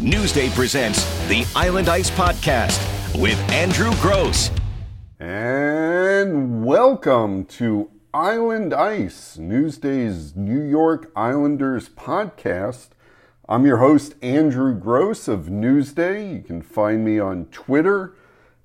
[0.00, 2.80] Newsday presents the Island Ice Podcast
[3.20, 4.50] with Andrew Gross.
[5.18, 12.88] And welcome to Island Ice, Newsday's New York Islanders podcast.
[13.46, 16.34] I'm your host, Andrew Gross of Newsday.
[16.34, 18.14] You can find me on Twitter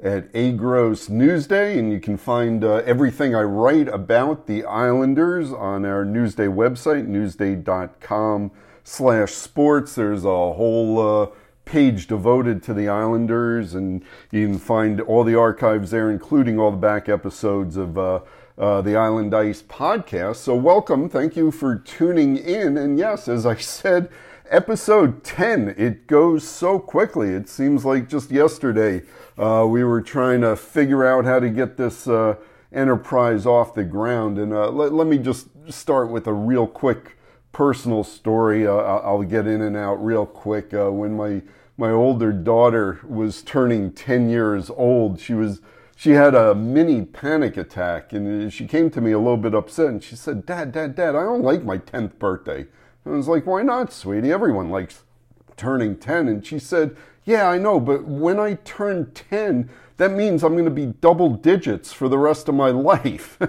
[0.02, 5.86] at agross newsday and you can find uh, everything i write about the islanders on
[5.86, 8.52] our newsday website newsday.com
[8.88, 11.28] slash sports there's a whole uh,
[11.66, 16.70] page devoted to the islanders and you can find all the archives there including all
[16.70, 18.20] the back episodes of uh,
[18.60, 20.38] uh the Island Ice podcast.
[20.38, 21.10] So, welcome.
[21.10, 22.78] Thank you for tuning in.
[22.78, 24.08] And yes, as I said,
[24.52, 27.30] episode 10, it goes so quickly.
[27.30, 29.02] It seems like just yesterday
[29.36, 32.36] uh, we were trying to figure out how to get this uh,
[32.72, 34.38] enterprise off the ground.
[34.38, 37.15] And uh, let, let, me just start with a real quick
[37.56, 38.68] personal story.
[38.68, 40.74] Uh, I'll get in and out real quick.
[40.74, 41.42] Uh, when my
[41.78, 45.62] my older daughter was turning 10 years old, she was
[45.96, 49.88] she had a mini panic attack and she came to me a little bit upset
[49.88, 52.66] and she said, Dad, Dad, Dad, I don't like my 10th birthday.
[53.06, 54.34] I was like, Why not, sweetie?
[54.34, 55.04] Everyone likes
[55.56, 56.28] turning 10.
[56.28, 60.66] And she said, yeah, I know, but when I turn 10, that means I'm going
[60.66, 63.40] to be double digits for the rest of my life.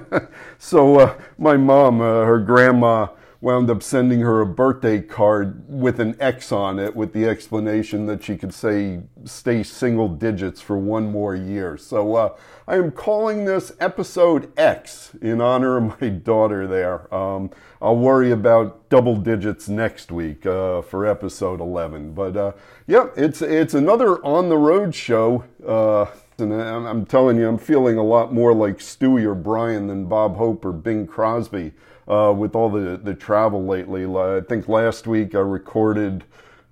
[0.58, 3.08] so uh, my mom, uh, her grandma,
[3.40, 8.06] wound up sending her a birthday card with an X on it with the explanation
[8.06, 11.76] that she could say stay single digits for one more year.
[11.76, 17.12] So uh, I am calling this episode X in honor of my daughter there.
[17.14, 22.14] Um, I'll worry about double digits next week uh, for episode 11.
[22.14, 22.52] But uh,
[22.86, 25.44] yeah, it's, it's another on the road show.
[25.66, 26.06] Uh,
[26.38, 30.36] and I'm telling you, I'm feeling a lot more like Stewie or Brian than Bob
[30.36, 31.72] Hope or Bing Crosby
[32.08, 34.04] uh, with all the, the travel lately.
[34.04, 36.24] I think last week I recorded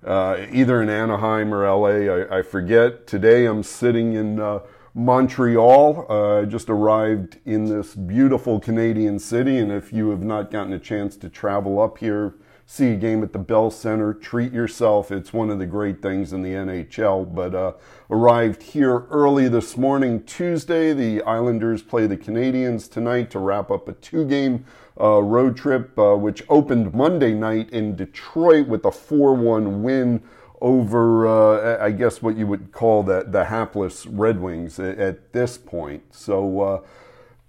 [0.05, 3.07] uh, either in Anaheim or LA, I, I, forget.
[3.07, 4.59] Today I'm sitting in uh,
[4.93, 6.05] Montreal.
[6.07, 10.73] Uh, I just arrived in this beautiful Canadian city, and if you have not gotten
[10.73, 15.11] a chance to travel up here, see a game at the Bell Center, treat yourself.
[15.11, 17.33] It's one of the great things in the NHL.
[17.33, 17.73] But uh,
[18.09, 20.91] arrived here early this morning, Tuesday.
[20.91, 24.65] The Islanders play the Canadiens tonight to wrap up a two game
[24.99, 30.23] uh, road trip, uh, which opened Monday night in Detroit with a 4 1 win
[30.61, 35.33] over, uh, I guess, what you would call the, the hapless Red Wings at, at
[35.33, 36.15] this point.
[36.15, 36.81] So, uh,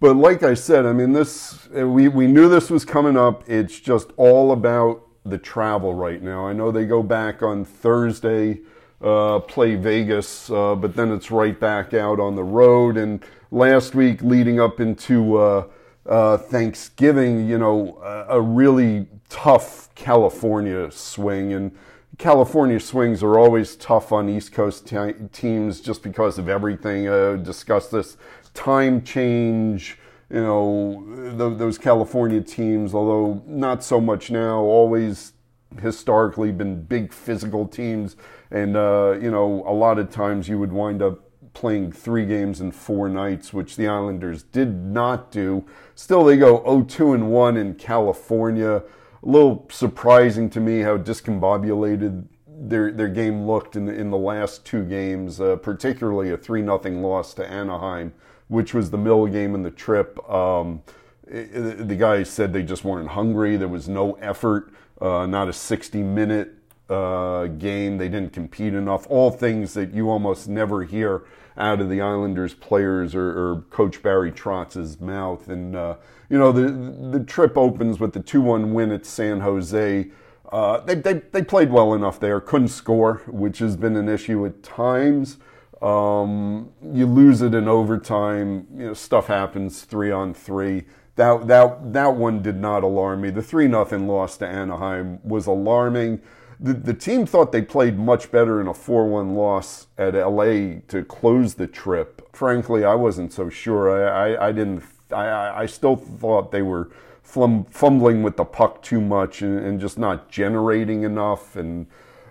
[0.01, 3.49] but like I said, I mean, this we, we knew this was coming up.
[3.49, 6.47] It's just all about the travel right now.
[6.47, 8.61] I know they go back on Thursday,
[9.03, 12.97] uh, play Vegas, uh, but then it's right back out on the road.
[12.97, 15.67] And last week, leading up into uh,
[16.07, 17.99] uh Thanksgiving, you know,
[18.29, 21.53] a really tough California swing.
[21.53, 21.77] And
[22.19, 27.09] California swings are always tough on East Coast t- teams just because of everything.
[27.09, 28.17] Uh, discuss this
[28.55, 29.99] time change
[30.31, 31.05] you know,
[31.37, 35.35] those California teams, although not so much now, always
[35.81, 38.17] historically been big physical teams.
[38.51, 41.21] And, uh, you know, a lot of times you would wind up
[41.55, 45.65] playing three games in four nights, which the Islanders did not do.
[45.95, 48.77] Still, they go 0-2 and 1 in California.
[48.77, 48.83] A
[49.23, 52.27] little surprising to me how discombobulated
[52.59, 56.63] their their game looked in the, in the last two games, uh, particularly a three
[56.63, 58.15] nothing loss to Anaheim
[58.49, 60.19] which was the middle game in the trip.
[60.31, 60.83] Um,
[61.27, 63.57] the guy said they just weren't hungry.
[63.57, 66.55] There was no effort, uh, not a 60 minute
[66.89, 67.99] uh, game.
[67.99, 69.07] They didn't compete enough.
[69.11, 71.25] All things that you almost never hear
[71.57, 75.49] out of the Islanders players or, or Coach Barry Trotz's mouth.
[75.49, 75.97] And, uh,
[76.29, 76.71] you know, the,
[77.19, 80.11] the trip opens with the 2 1 win at San Jose.
[80.53, 84.47] Uh, they, they, they played well enough there, couldn't score, which has been an issue
[84.47, 85.39] at times.
[85.83, 88.67] Um, you lose it in overtime.
[88.75, 90.85] You know, stuff happens three on three.
[91.17, 93.31] That that that one did not alarm me.
[93.31, 96.21] The three nothing loss to Anaheim was alarming.
[96.59, 100.81] The, the team thought they played much better in a 4 1 loss at LA
[100.89, 102.35] to close the trip.
[102.35, 104.09] Frankly, I wasn't so sure.
[104.09, 104.83] I, I, I didn't.
[105.13, 106.91] I, I still thought they were
[107.23, 111.57] fumbling with the puck too much and, and just not generating enough.
[111.57, 111.87] And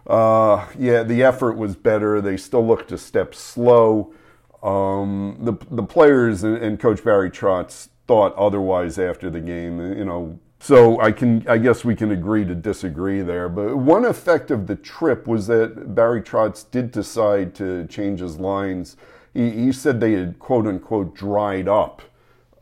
[0.08, 2.22] uh, yeah, the effort was better.
[2.22, 4.14] They still looked a step slow.
[4.62, 9.80] Um, the the players and, and, Coach Barry Trotz thought otherwise after the game.
[9.80, 13.50] You know, so I can I guess we can agree to disagree there.
[13.50, 18.38] But one effect of the trip was that Barry Trotz did decide to change his
[18.38, 18.98] lines.
[19.34, 22.02] He, he said they had quote unquote dried up.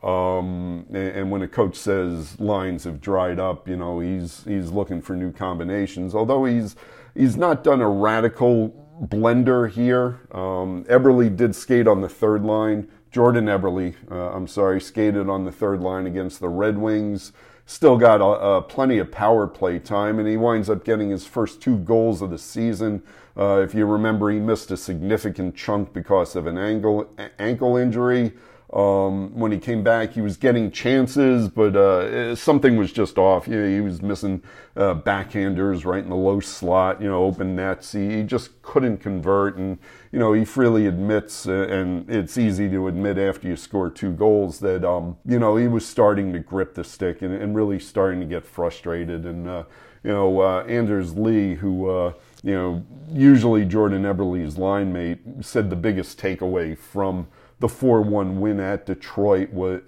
[0.02, 4.70] Um, and, and when a coach says lines have dried up, you know, he's he's
[4.70, 6.14] looking for new combinations.
[6.14, 6.76] Although he's
[7.14, 10.20] he's not done a radical blender here.
[10.32, 12.88] Um, Eberle did skate on the third line.
[13.10, 17.32] Jordan Eberle, uh, I'm sorry, skated on the third line against the Red Wings.
[17.66, 21.62] Still got uh, plenty of power play time, and he winds up getting his first
[21.62, 23.02] two goals of the season.
[23.36, 27.08] Uh, if you remember, he missed a significant chunk because of an ankle
[27.38, 28.32] ankle injury.
[28.74, 33.46] Um, when he came back, he was getting chances, but uh, something was just off.
[33.46, 34.42] You know, he was missing
[34.76, 37.92] uh, backhanders right in the low slot, you know, open nets.
[37.92, 39.56] He, he, just couldn't convert.
[39.56, 39.78] And,
[40.10, 44.10] you know, he freely admits, uh, and it's easy to admit after you score two
[44.10, 47.78] goals, that, um, you know, he was starting to grip the stick and, and really
[47.78, 49.24] starting to get frustrated.
[49.24, 49.64] And, uh,
[50.02, 52.12] you know, uh, Anders Lee, who, uh,
[52.42, 57.28] you know, usually Jordan Eberle's line mate, said the biggest takeaway from
[57.64, 59.80] the 4-1 win at Detroit was,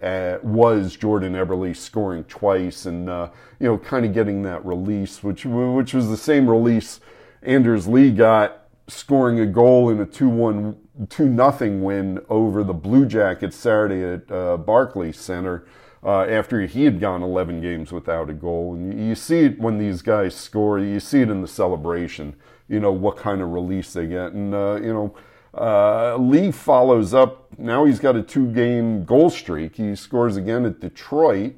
[0.42, 3.28] was Jordan Eberle scoring twice and uh,
[3.60, 7.00] you know kind of getting that release, which which was the same release
[7.42, 10.76] Anders Lee got scoring a goal in a 2-1
[11.10, 15.66] 2 nothing win over the Blue Jackets Saturday at uh, Barclays Center.
[16.02, 18.74] Uh, after he had gone 11 games without a goal.
[18.74, 22.36] And you see it when these guys score, you see it in the celebration,
[22.68, 24.32] you know, what kind of release they get.
[24.32, 25.16] And, uh, you know,
[25.56, 27.58] uh, Lee follows up.
[27.58, 29.76] Now he's got a two game goal streak.
[29.76, 31.54] He scores again at Detroit.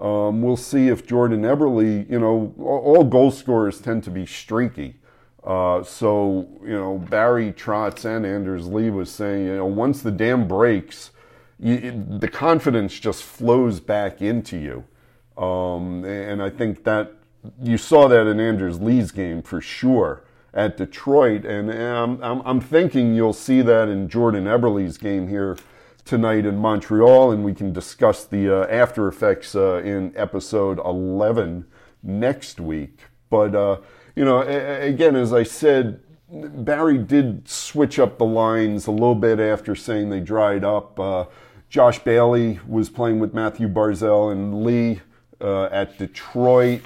[0.00, 4.96] Um, we'll see if Jordan Eberle, you know, all goal scorers tend to be streaky.
[5.44, 10.10] Uh, so, you know, Barry Trotz and Anders Lee was saying, you know, once the
[10.10, 11.10] dam breaks,
[11.58, 15.42] you, it, the confidence just flows back into you.
[15.42, 17.12] Um, and I think that
[17.60, 21.44] you saw that in Anders Lee's game for sure at Detroit.
[21.44, 25.56] And I'm, I'm, I'm thinking you'll see that in Jordan Eberle's game here
[26.04, 31.66] tonight in Montreal, and we can discuss the uh, after effects uh, in episode 11
[32.02, 33.00] next week.
[33.28, 33.78] But, uh,
[34.16, 36.00] you know, a- again, as I said,
[36.32, 40.98] Barry did switch up the lines a little bit after saying they dried up.
[40.98, 41.24] Uh,
[41.68, 45.00] Josh Bailey was playing with Matthew Barzal and Lee
[45.40, 46.82] uh, at Detroit.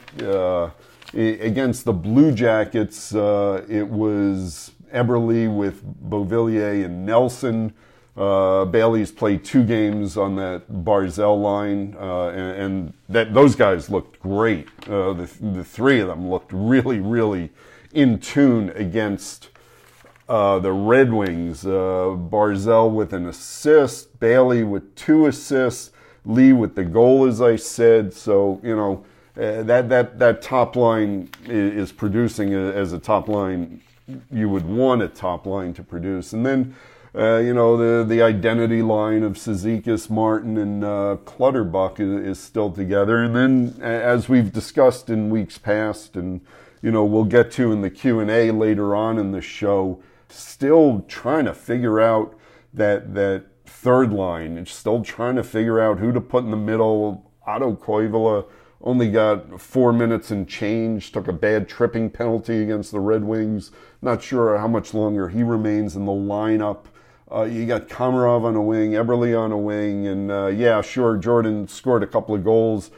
[1.14, 7.72] Against the Blue Jackets, uh, it was Eberle with Beauvillier and Nelson.
[8.16, 13.90] Uh, Bailey's played two games on that Barzal line, uh, and, and, that those guys
[13.90, 14.68] looked great.
[14.88, 17.50] Uh, the, the three of them looked really, really
[17.92, 19.50] in tune against
[20.28, 21.64] uh, the Red Wings.
[21.64, 25.92] Uh, Barzal with an assist, Bailey with two assists,
[26.24, 28.12] Lee with the goal, as I said.
[28.12, 29.04] So you know
[29.36, 33.80] uh, that that that top line is producing as a top line
[34.30, 36.74] you would want a top line to produce, and then.
[37.16, 42.40] Uh, you know the the identity line of Cizikas, Martin, and uh, Clutterbuck is, is,
[42.40, 43.22] still together.
[43.22, 46.40] And then, as we've discussed in weeks past, and
[46.82, 50.02] you know we'll get to in the Q and A later on in the show,
[50.28, 52.36] still trying to figure out
[52.72, 54.58] that that third line.
[54.58, 57.30] It's still trying to figure out who to put in the middle.
[57.46, 58.46] Otto Koivula
[58.84, 63.72] only got four minutes and change, took a bad tripping penalty against the Red Wings.
[64.02, 66.84] Not sure how much longer he remains in the lineup.
[67.32, 71.16] Uh, you got Komarov on a wing, Eberle on a wing, and uh, yeah, sure,
[71.16, 72.90] Jordan scored a couple of goals,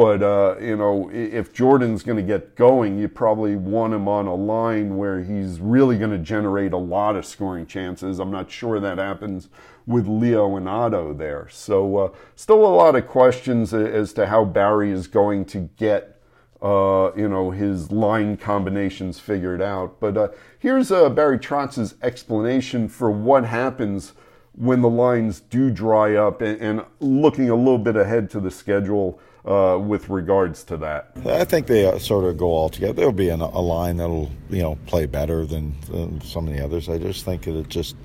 [0.00, 4.26] but uh, you know, if Jordan's going to get going, you probably want him on
[4.26, 8.18] a line where he's really going to generate a lot of scoring chances.
[8.18, 9.50] I'm not sure that happens
[9.86, 11.48] with Leo and Otto there.
[11.50, 16.16] So uh, still a lot of questions as to how Barry is going to get.
[16.62, 20.00] Uh, you know his line combinations figured out.
[20.00, 20.28] But uh,
[20.58, 24.14] here's uh, Barry Trotz's explanation for what happens
[24.54, 28.50] when the lines do dry up, and, and looking a little bit ahead to the
[28.50, 31.12] schedule uh, with regards to that.
[31.24, 32.92] I think they uh, sort of go all together.
[32.92, 36.62] There'll be an, a line that'll you know play better than, than some of the
[36.62, 36.88] others.
[36.88, 37.96] I just think that it just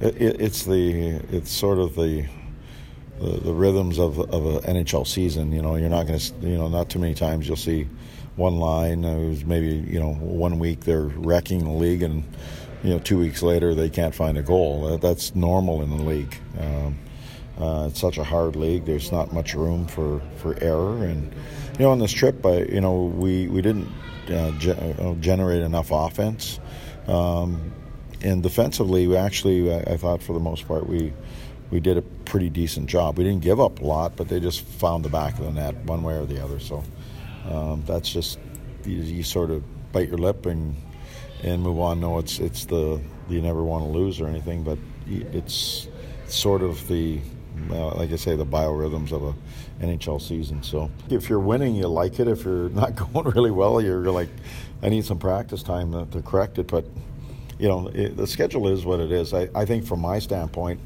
[0.00, 2.26] it, it's the it's sort of the
[3.20, 5.52] the, the rhythms of of an NHL season.
[5.52, 7.86] You know, you're not going to you know not too many times you'll see
[8.36, 9.04] one line.
[9.04, 12.24] Uh, it was maybe you know one week they're wrecking the league, and
[12.82, 14.96] you know two weeks later they can't find a goal.
[14.98, 16.36] That's normal in the league.
[16.58, 16.98] Um,
[17.60, 18.84] uh, it's such a hard league.
[18.84, 21.32] There's not much room for, for error, and
[21.78, 23.88] you know on this trip, I you know we we didn't
[24.30, 26.60] uh, ge- uh, generate enough offense.
[27.06, 27.72] Um,
[28.22, 31.12] and defensively, we actually, I, I, thought for the most part, we
[31.70, 33.18] we did a pretty decent job.
[33.18, 35.74] We didn't give up a lot, but they just found the back of the net
[35.84, 36.58] one way or the other.
[36.58, 36.82] So
[37.48, 38.38] um, that's just
[38.84, 39.62] you, you, sort of
[39.92, 40.74] bite your lip and
[41.42, 42.00] and move on.
[42.00, 45.88] No, it's it's the you never want to lose or anything, but it's
[46.26, 47.20] sort of the
[47.70, 49.34] uh, like I say, the biorhythms of a
[49.84, 50.62] NHL season.
[50.62, 52.28] So if you're winning, you like it.
[52.28, 54.28] If you're not going really well, you're like,
[54.82, 56.66] I need some practice time to, to correct it.
[56.66, 56.84] But
[57.58, 59.34] you know, it, the schedule is what it is.
[59.34, 60.80] I, I think from my standpoint,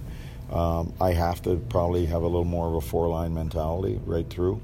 [0.51, 4.29] um, I have to probably have a little more of a four line mentality right
[4.29, 4.61] through.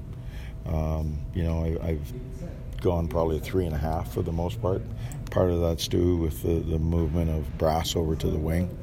[0.65, 2.13] Um, you know, I, have
[2.81, 4.81] gone probably three and a half for the most part.
[5.31, 8.77] Part of that's due with the, the movement of Brass over to the wing.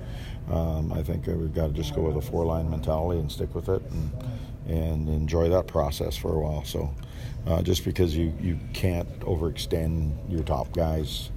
[0.51, 3.55] Um, I think we've got to just go with a four line mentality and stick
[3.55, 4.11] with it and,
[4.67, 6.65] and enjoy that process for a while.
[6.65, 6.95] So,
[7.47, 11.31] uh, just because you, you can't overextend your top guys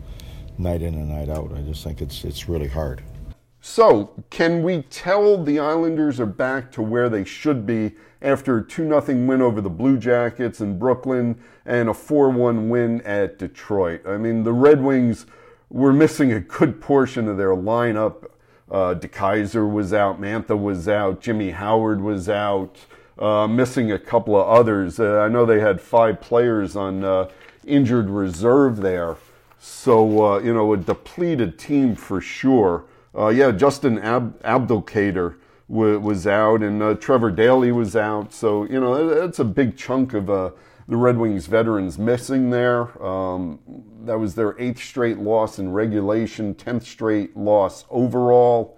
[0.58, 3.04] night in and night out, I just think it's it's really hard.
[3.64, 8.68] So, can we tell the Islanders are back to where they should be after a
[8.68, 13.38] 2 0 win over the Blue Jackets in Brooklyn and a 4 1 win at
[13.38, 14.02] Detroit?
[14.08, 15.28] I mean, the Red Wings
[15.70, 18.26] were missing a good portion of their lineup.
[18.72, 22.78] Uh, DeKeyser was out, Mantha was out, Jimmy Howard was out,
[23.20, 24.98] uh, missing a couple of others.
[24.98, 27.30] Uh, I know they had five players on uh,
[27.68, 29.18] injured reserve there.
[29.60, 32.86] So, uh, you know, a depleted team for sure.
[33.16, 35.36] Uh, yeah, Justin Ab- Abdelkader
[35.70, 38.34] w- was out, and Trevor Daley was out.
[38.34, 40.52] So you know that's a big chunk of uh,
[40.92, 43.02] the Red Wings veterans missing there.
[43.02, 43.60] Um,
[44.04, 48.78] that was their eighth straight loss in regulation, tenth straight loss overall.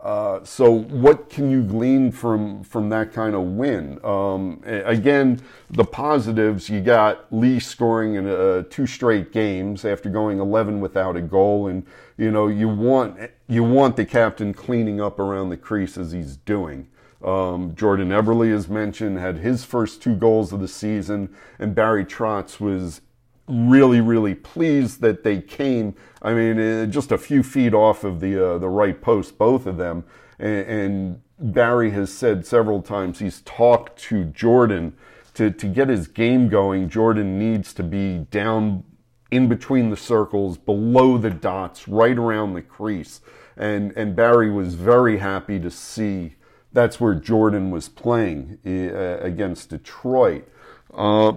[0.00, 3.98] Uh, so what can you glean from from that kind of win?
[4.04, 10.38] Um, again, the positives you got Lee scoring in uh, two straight games after going
[10.38, 11.84] 11 without a goal, and
[12.16, 16.36] you know you want you want the captain cleaning up around the crease as he's
[16.36, 16.86] doing.
[17.22, 22.04] Um, Jordan Eberle, as mentioned, had his first two goals of the season, and Barry
[22.04, 23.00] Trotz was
[23.48, 25.94] really, really pleased that they came.
[26.22, 29.66] I mean, uh, just a few feet off of the uh, the right post, both
[29.66, 30.04] of them.
[30.38, 34.96] And, and, Barry has said several times he's talked to Jordan
[35.34, 36.88] to to get his game going.
[36.88, 38.82] Jordan needs to be down
[39.30, 43.20] in between the circles, below the dots, right around the crease.
[43.56, 46.34] And and Barry was very happy to see
[46.72, 50.48] that's where Jordan was playing uh, against Detroit.
[50.92, 51.32] Uh,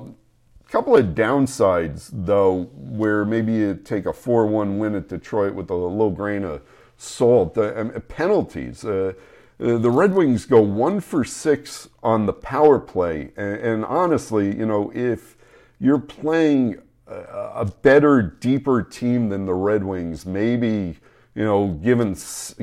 [0.71, 5.69] couple of downsides, though, where maybe you take a 4 1 win at Detroit with
[5.69, 6.61] a low grain of
[6.97, 7.57] salt.
[7.57, 8.85] Uh, penalties.
[8.85, 9.13] Uh,
[9.59, 13.31] uh, the Red Wings go one for six on the power play.
[13.35, 15.35] And, and honestly, you know, if
[15.79, 17.15] you're playing a,
[17.55, 20.97] a, better, deeper team than the Red Wings, maybe,
[21.35, 22.15] you know, given,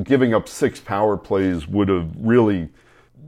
[0.02, 2.68] giving up six power plays would have really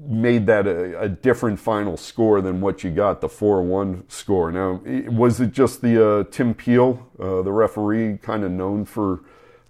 [0.07, 4.51] made that a, a, different final score than what you got, the 4 1 score.
[4.51, 4.81] Now,
[5.11, 9.21] was it just the uh, Tim Peel, uh, the referee, kind of known for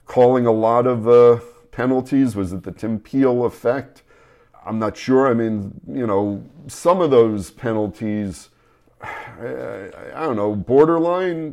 [0.07, 2.37] calling a lot of uh, penalties?
[2.37, 4.03] Was it the Tim Peel effect?
[4.65, 5.29] I'm not sure.
[5.29, 8.51] I mean, you know, some of those penalties.
[9.03, 11.53] I don't know, borderline,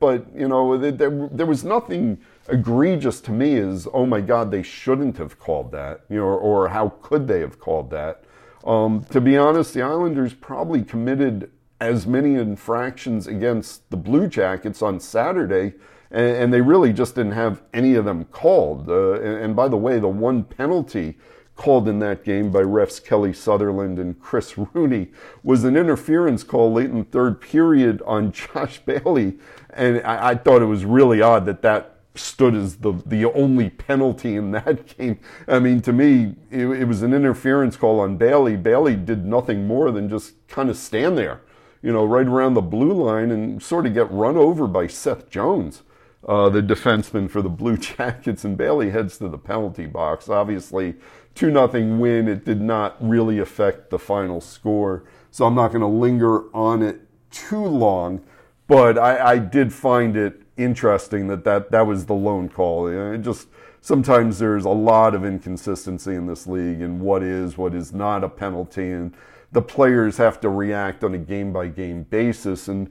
[0.00, 2.18] but you know, there, there was nothing
[2.50, 6.38] egregious to me is, oh my God, they shouldn't have called that, you know, or,
[6.38, 8.24] or how could they have called that?
[8.64, 14.82] Um, to be honest, the Islanders probably committed as many infractions against the Blue Jackets
[14.82, 15.74] on Saturday,
[16.10, 18.88] and, and they really just didn't have any of them called.
[18.88, 21.16] Uh, and, and, by the way, the one penalty
[21.56, 25.08] called in that game by refs Kelly Sutherland and Chris Rooney
[25.42, 29.38] was an interference call late in the third period on Josh Bailey,
[29.70, 33.70] and I, I thought it was really odd that that stood as the the only
[33.70, 35.18] penalty in that game.
[35.46, 38.56] I mean, to me, it, it, was an interference call on Bailey.
[38.56, 41.42] Bailey did nothing more than just kind of stand there,
[41.82, 45.30] you know, right around the blue line and sort of get run over by Seth
[45.30, 45.82] Jones,
[46.26, 48.44] uh, the defenseman for the Blue Jackets.
[48.44, 50.28] And Bailey heads to the penalty box.
[50.28, 50.96] Obviously,
[51.34, 52.26] two nothing win.
[52.28, 56.82] It did not really affect the final score, so I'm not going to linger on
[56.82, 57.00] it
[57.30, 58.22] too long.
[58.66, 62.86] But I, I did find it interesting that that, that was the lone call.
[62.86, 63.48] It just
[63.80, 68.24] sometimes there's a lot of inconsistency in this league and what is, what is not
[68.24, 69.14] a penalty, and
[69.52, 72.68] the players have to react on a game by game basis.
[72.68, 72.90] And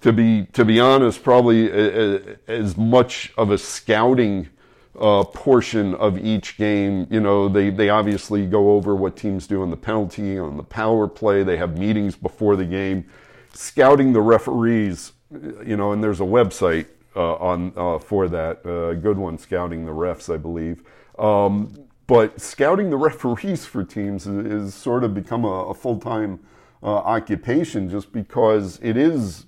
[0.00, 1.70] to be to be honest, probably
[2.48, 4.48] as much of a scouting
[4.98, 7.06] uh, portion of each game.
[7.10, 10.62] You know, they they obviously go over what teams do on the penalty, on the
[10.62, 11.42] power play.
[11.42, 13.06] They have meetings before the game,
[13.52, 15.12] scouting the referees.
[15.64, 16.86] You know, and there's a website
[17.18, 18.64] on uh, for that.
[18.64, 20.82] Uh, good one, scouting the refs, I believe.
[21.18, 25.98] Um, but scouting the referees for teams is, is sort of become a, a full
[25.98, 26.40] time
[26.82, 29.46] uh, occupation just because it is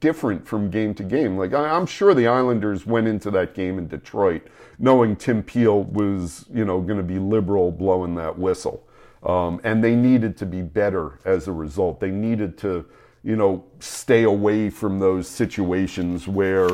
[0.00, 1.36] different from game to game.
[1.36, 5.84] Like I, am sure the Islanders went into that game in Detroit knowing Tim Peel
[5.84, 8.86] was, you know, going to be liberal blowing that whistle.
[9.22, 12.00] Um, and they needed to be better as a result.
[12.00, 12.84] They needed to,
[13.22, 16.68] you know, stay away from those situations where,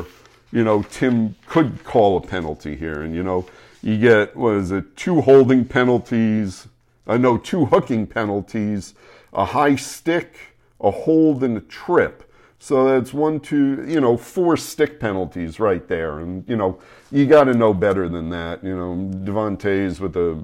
[0.51, 3.01] you know, Tim could call a penalty here.
[3.01, 3.45] And, you know,
[3.81, 6.67] you get, what is it, two holding penalties,
[7.07, 8.93] uh, no, two hooking penalties,
[9.33, 10.35] a high stick,
[10.81, 12.31] a hold, and a trip.
[12.57, 16.19] So that's one, two, you know, four stick penalties right there.
[16.19, 16.79] And, you know,
[17.09, 18.63] you got to know better than that.
[18.63, 20.43] You know, Devon Toews with a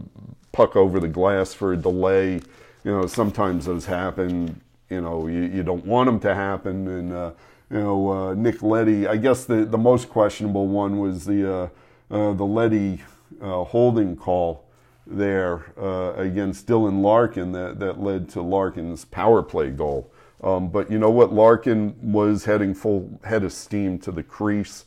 [0.54, 2.36] puck over the glass for a delay.
[2.84, 4.62] You know, sometimes those happen.
[4.90, 6.88] You know, you, you don't want them to happen.
[6.88, 7.32] And, uh,
[7.70, 9.08] you know, uh, Nick Leddy.
[9.08, 11.70] I guess the, the most questionable one was the, uh,
[12.12, 13.02] uh the Leddy
[13.42, 14.66] uh, holding call
[15.08, 20.12] there uh, against Dylan Larkin that, that led to Larkin's power play goal.
[20.44, 21.34] Um, but you know what?
[21.34, 24.86] Larkin was heading full head of steam to the crease,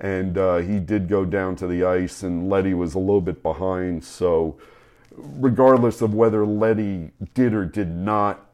[0.00, 4.04] and he did go down to the ice, and Leddy was a little bit behind.
[4.04, 4.58] So,
[5.16, 8.47] regardless of whether Leddy did or did not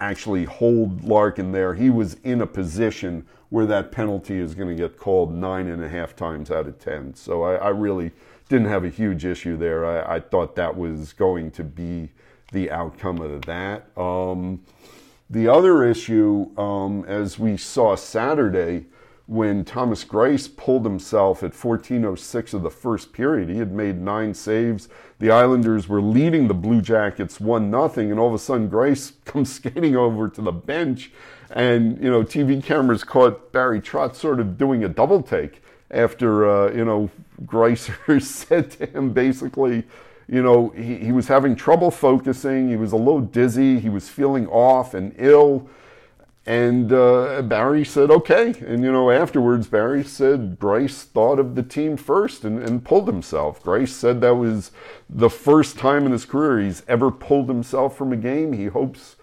[0.00, 4.74] actually hold Larkin there, he was in a position where that penalty is going to
[4.74, 7.14] get called nine and a half times out of ten.
[7.14, 8.12] So, I, I really
[8.48, 9.84] didn't have a huge issue there.
[9.84, 12.10] I, I, thought that was going to be
[12.52, 13.86] the outcome of that.
[13.96, 14.62] Um,
[15.30, 18.86] the other issue, um, as we saw Saturday,
[19.28, 24.32] when Thomas Greiss pulled himself at 14:06 of the first period, he had made nine
[24.32, 24.88] saves.
[25.18, 29.12] The Islanders were leading the Blue Jackets one nothing, and all of a sudden Greiss
[29.26, 31.12] comes skating over to the bench,
[31.50, 36.48] and you know TV cameras caught Barry Trotz sort of doing a double take after
[36.48, 37.10] uh, you know
[37.44, 39.84] Greisser said to him basically
[40.30, 42.68] you know, he, he was having trouble focusing.
[42.68, 43.80] He was a little dizzy.
[43.80, 45.68] He was feeling off and ill.
[46.48, 48.54] And uh, Barry said, okay.
[48.66, 53.06] And, you know, afterwards, Barry said Greiss thought of the team first and, and pulled
[53.06, 53.62] himself.
[53.62, 54.72] Greiss said that was
[55.10, 58.54] the first time in his career he's ever pulled himself from a game.
[58.54, 59.16] He hopes,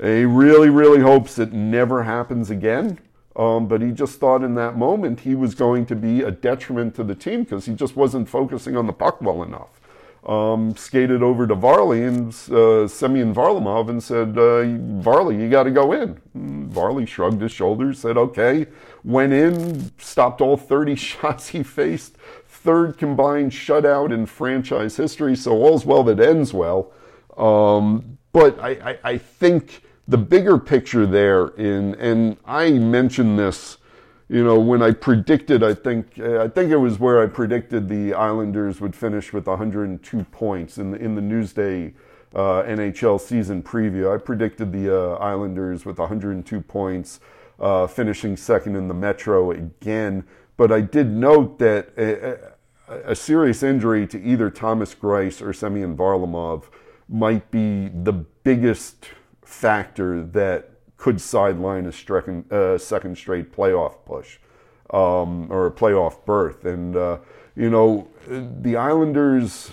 [0.00, 3.00] he really, really hopes it never happens again.
[3.34, 6.94] Um, but he just thought in that moment he was going to be a detriment
[6.94, 9.79] to the team because he just wasn't focusing on the puck well enough
[10.26, 14.64] um, skated over to Varley and uh, Semyon Varlamov and said, uh,
[15.02, 16.20] Varley, you got to go in.
[16.34, 18.66] Varley shrugged his shoulders, said, okay,
[19.02, 25.52] went in, stopped all 30 shots he faced, third combined shutout in franchise history, so
[25.52, 26.92] all's well that ends well.
[27.36, 33.78] Um, but I, I, I think the bigger picture there in, and I mentioned this
[34.30, 38.14] you know, when I predicted, I think I think it was where I predicted the
[38.14, 41.94] Islanders would finish with 102 points in the in the Newsday
[42.32, 44.14] uh, NHL season preview.
[44.14, 47.18] I predicted the uh, Islanders with 102 points,
[47.58, 50.24] uh, finishing second in the Metro again.
[50.56, 55.96] But I did note that a, a serious injury to either Thomas Greiss or Semyon
[55.96, 56.66] Varlamov
[57.08, 59.06] might be the biggest
[59.44, 64.36] factor that could sideline a second, uh, second straight playoff push
[64.90, 66.66] um, or a playoff berth.
[66.66, 67.18] And, uh,
[67.56, 69.70] you know, the Islanders,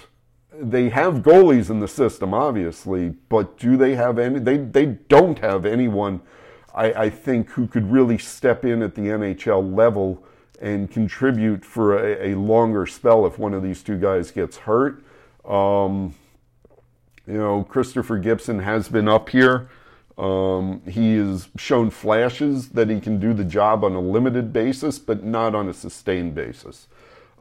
[0.53, 4.39] they have goalies in the system, obviously, but do they have any?
[4.39, 6.21] They, they don't have anyone,
[6.73, 10.23] I, I think, who could really step in at the NHL level
[10.61, 15.03] and contribute for a, a longer spell if one of these two guys gets hurt.
[15.43, 16.15] Um,
[17.27, 19.69] you know, Christopher Gibson has been up here.
[20.17, 24.97] Um, he has shown flashes that he can do the job on a limited basis,
[24.97, 26.87] but not on a sustained basis.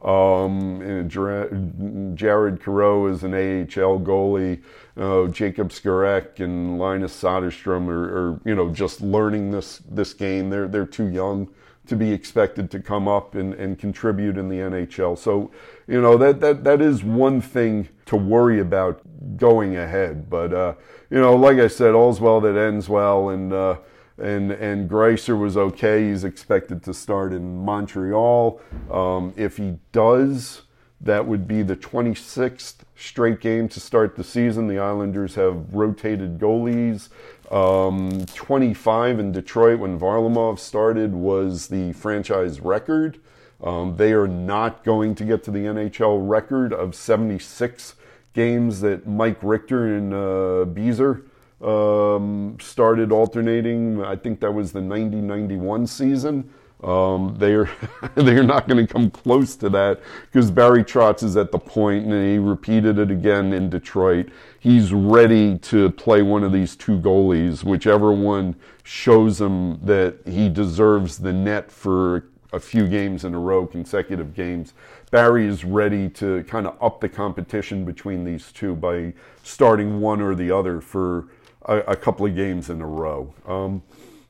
[0.03, 4.61] Um, Jared Coreau is an AHL goalie.
[4.95, 10.51] Uh, Jakub Skarek and Linus Soderstrom are, are, you know, just learning this this game.
[10.51, 11.49] They're they're too young
[11.87, 15.17] to be expected to come up and, and contribute in the NHL.
[15.17, 15.51] So,
[15.87, 19.01] you know, that, that, that is one thing to worry about
[19.37, 20.29] going ahead.
[20.29, 20.73] But, uh,
[21.09, 23.29] you know, like I said, all's well that ends well.
[23.29, 23.77] And, uh,
[24.17, 26.09] and, and Greisser was okay.
[26.09, 28.59] He's expected to start in Montreal.
[28.91, 30.63] Um, if he does,
[30.99, 34.67] that would be the 26th straight game to start the season.
[34.67, 37.09] The Islanders have rotated goalies.
[37.51, 43.19] Um, 25 in Detroit when Varlamov started was the franchise record.
[43.63, 47.95] Um, they are not going to get to the NHL record of 76
[48.33, 51.23] games that Mike Richter and uh, Beezer
[51.61, 54.03] um, started alternating.
[54.03, 56.53] I think that was the 90 91 season.
[56.83, 57.69] Um, they're
[58.15, 59.99] they're not going to come close to that
[60.31, 64.29] because Barry Trotz is at the point, and he repeated it again in Detroit.
[64.59, 70.49] He's ready to play one of these two goalies, whichever one shows him that he
[70.49, 74.73] deserves the net for a few games in a row, consecutive games.
[75.11, 79.13] Barry is ready to kind of up the competition between these two by
[79.43, 81.27] starting one or the other for
[81.65, 83.33] a, a couple of games in a row.
[83.45, 83.83] Um,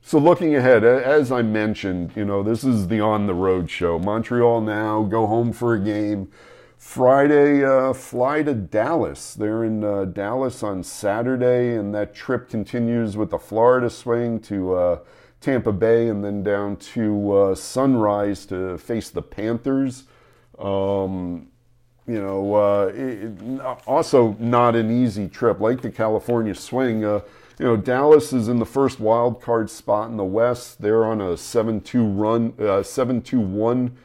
[0.08, 3.98] so looking ahead, as I mentioned, you know, this is the on the road show.
[3.98, 6.32] Montreal now go home for a game.
[6.78, 9.34] Friday, uh, fly to Dallas.
[9.34, 14.72] They're in uh, Dallas on Saturday, and that trip continues with the Florida swing to
[14.72, 14.98] uh,
[15.42, 20.04] Tampa Bay and then down to uh, Sunrise to face the Panthers.
[20.58, 21.48] Um,
[22.06, 25.60] you know, uh, it, also not an easy trip.
[25.60, 27.20] Like the California swing, uh,
[27.58, 30.80] you know, Dallas is in the first wild card spot in the West.
[30.80, 33.96] They're on a 7 2 run, 7 2 1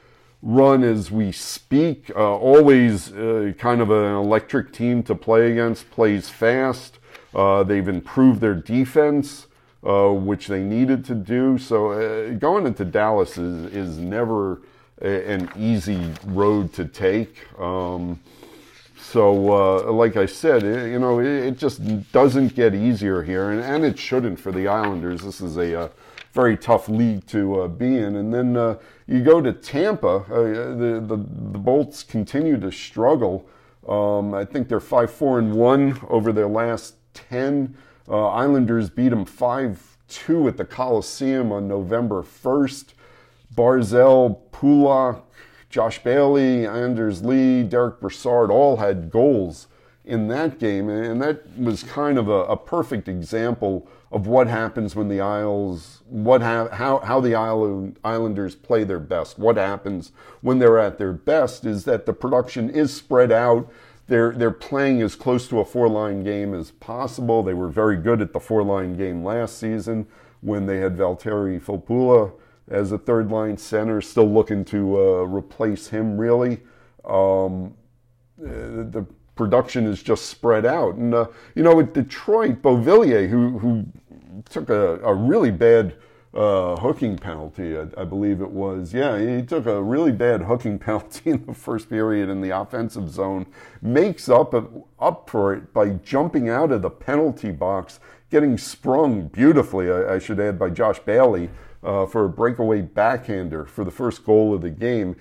[0.42, 2.12] run as we speak.
[2.16, 7.00] Uh, always uh, kind of an electric team to play against, plays fast.
[7.34, 9.48] Uh, they've improved their defense,
[9.84, 11.58] uh, which they needed to do.
[11.58, 14.62] So uh, going into Dallas is, is never
[15.02, 17.38] a, an easy road to take.
[17.60, 18.20] Um,
[19.13, 23.62] so, uh, like I said, it, you know, it, just doesn't get easier here, and,
[23.62, 25.21] and it shouldn't for the Islanders.
[25.21, 25.91] This is a
[26.32, 28.15] very tough league to uh, be in.
[28.15, 33.47] And then uh, you go to Tampa, uh, the, the, the Bolts continue to struggle.
[33.88, 37.78] Um, I think they're five four and one over their last ten.
[38.10, 42.95] Uh, Islanders beat them five two at the Coliseum on November first.
[43.54, 45.23] Barzal, Pulock,
[45.74, 49.66] Josh Bailey, Anders Lee, Derek Brassard all had goals
[50.06, 54.96] in that game, and that was kind of a, a perfect example of what happens
[54.96, 59.40] when the Isles, what ha- how how the Island, Islanders play their best.
[59.40, 63.68] What happens when they're at their best is that the production is spread out.
[64.06, 67.42] They're they're playing as close to a four line game as possible.
[67.42, 70.06] They were very good at the four line game last season
[70.42, 72.34] when they had Valtteri Filppula
[72.74, 76.18] as a third line center, still looking to uh, replace him.
[76.18, 76.60] Really,
[77.06, 77.76] um,
[78.38, 79.06] the
[79.36, 80.96] production is just spread out.
[80.96, 83.86] And uh, you know, with Detroit, Beauvillier, who who
[84.50, 85.96] took a, a really bad
[86.34, 88.92] uh, hooking penalty, I, I, believe it was.
[88.92, 93.08] Yeah, he took a really bad hooking penalty in the first period in the offensive
[93.10, 93.46] zone,
[93.84, 94.56] makes up,
[95.00, 98.00] up for it by jumping out of the penalty box,
[98.32, 101.52] getting sprung beautifully, I, I should add, by Josh Bailey
[101.84, 105.15] uh, for a breakaway backhander for the first goal of the game.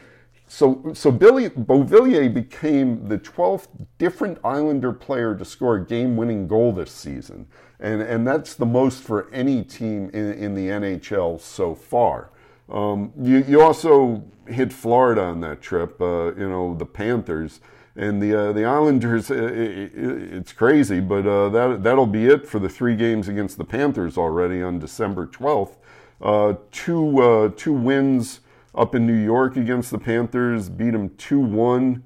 [0.49, 6.73] So, so Billy Beauvillier became the 12th different Islander player to score a game-winning goal
[6.73, 7.47] this season,
[7.81, 12.31] and and that's the most for any team in, in the NHL so far.
[12.69, 15.99] Um, you you also hit Florida on that trip.
[16.01, 17.61] Uh, you know the Panthers
[17.97, 19.31] and the uh, the Islanders.
[19.31, 23.59] It, it, it's crazy, but uh, that that'll be it for the three games against
[23.59, 25.77] the Panthers already on December 12th.
[26.23, 28.41] Uh, two uh, two wins
[28.75, 32.03] up in New York against the Panthers, beat them 2 1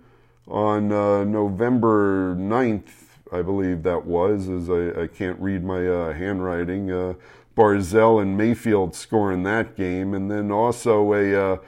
[0.49, 2.91] on uh, November 9th,
[3.33, 6.91] I believe that was, as I, I can't read my uh, handwriting.
[6.91, 7.15] Uh,
[7.57, 11.59] Barzal and Mayfield scoring that game, and then also a, uh,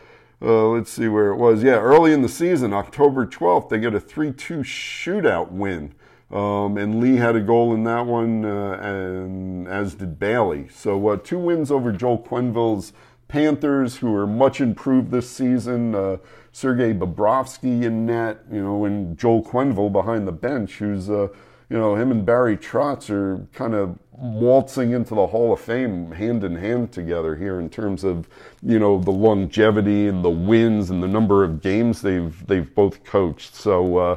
[0.41, 1.63] let's see where it was.
[1.63, 5.95] Yeah, early in the season, October 12th, they get a 3 2 shootout win.
[6.31, 10.69] Um, and Lee had a goal in that one, uh, and as did Bailey.
[10.69, 12.93] So two wins over Joel Quenneville's
[13.29, 15.95] Panthers, who are much improved this season.
[15.95, 16.17] Uh,
[16.53, 21.29] Sergei Bobrovsky in net, you know, and Joel Quenneville behind the bench, who's, uh,
[21.71, 26.11] you know, him and Barry Trotz are kind of waltzing into the Hall of Fame
[26.13, 28.29] hand in hand together here in terms of,
[28.63, 33.05] you know, the longevity and the wins and the number of games they've they've both
[33.05, 33.55] coached.
[33.55, 34.17] So, uh,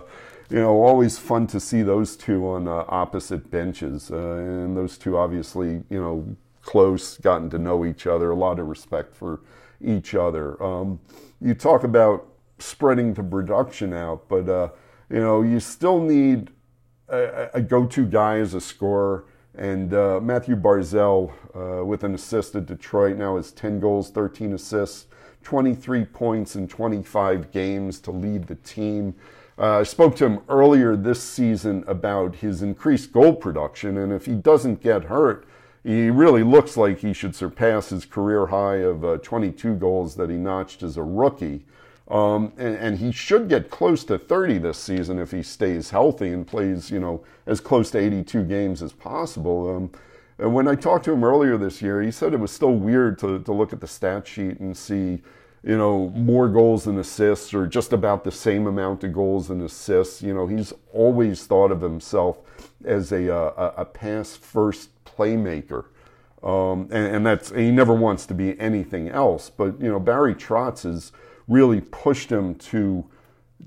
[0.52, 4.98] you know, always fun to see those two on uh, opposite benches, uh, and those
[4.98, 9.40] two obviously, you know, close, gotten to know each other, a lot of respect for
[9.80, 10.62] each other.
[10.62, 11.00] Um,
[11.40, 12.28] you talk about
[12.60, 14.70] spreading the production out, but uh,
[15.10, 16.52] you know you still need
[17.08, 19.26] a, a, go-to guy as a scorer.
[19.56, 24.54] And uh, Matthew Barzal, uh, with an assist at Detroit, now has 10 goals, 13
[24.54, 25.08] assists,
[25.44, 29.16] 23 points in 25 games to lead the team.
[29.62, 34.26] Uh, I spoke to him earlier this season about his increased goal production, and if
[34.26, 35.46] he doesn't get hurt,
[35.84, 40.32] he really looks like he should surpass his career high of uh, 22 goals that
[40.32, 41.64] he notched as a rookie.
[42.08, 46.30] Um, and, and, he should get close to 30 this season if he stays healthy
[46.30, 49.74] and plays, you know, as close to 82 games as possible.
[49.74, 49.92] Um,
[50.38, 53.18] and when I talked to him earlier this year, he said it was still weird
[53.20, 55.22] to, to look at the stat sheet and see,
[55.64, 59.62] you know, more goals and assists or just about the same amount of goals and
[59.62, 60.22] assists.
[60.22, 62.40] You know, he's always thought of himself
[62.84, 65.86] as a, uh, a, a pass first playmaker.
[66.42, 69.52] Um, and, and, that's and he never wants to be anything else.
[69.52, 71.12] But you know, Barry Trotz has
[71.48, 73.06] really pushed him to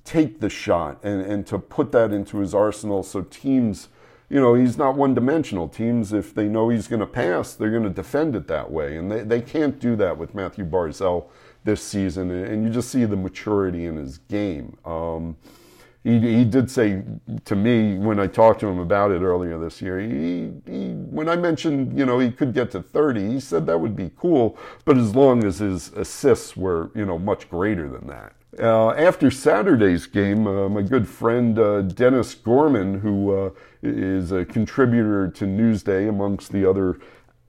[0.04, 3.88] take the shot and, and to put that into his arsenal so teams
[4.30, 5.68] you know, he's not one dimensional.
[5.68, 8.96] Teams, if they know he's going to pass, they're going to defend it that way.
[8.96, 11.26] And they, they can't do that with Matthew Barzal
[11.64, 12.30] this season.
[12.30, 14.76] And you just see the maturity in his game.
[14.84, 15.36] Um,
[16.04, 17.02] he, he did say
[17.46, 21.30] to me when I talked to him about it earlier this year, he, he, when
[21.30, 24.58] I mentioned, you know, he could get to 30, he said that would be cool,
[24.84, 28.34] but as long as his assists were, you know, much greater than that.
[28.60, 33.50] Uh, after Saturday's game, uh, my good friend uh, Dennis Gorman, who uh,
[33.82, 36.98] is a contributor to Newsday amongst the other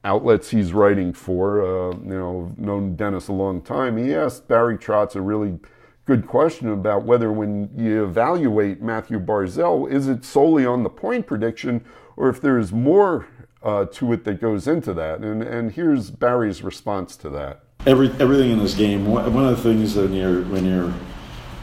[0.06, 4.78] outlets he's writing for, uh, you know, known Dennis a long time, he asked Barry
[4.78, 5.60] Trotz a really
[6.06, 11.26] good question about whether when you evaluate Matthew Barzal, is it solely on the point
[11.26, 11.84] prediction
[12.16, 13.28] or if there's more
[13.64, 15.20] uh, to it that goes into that?
[15.20, 17.64] And, and here's Barry's response to that.
[17.88, 20.94] Every, everything in this game, one of the things when you're, when you're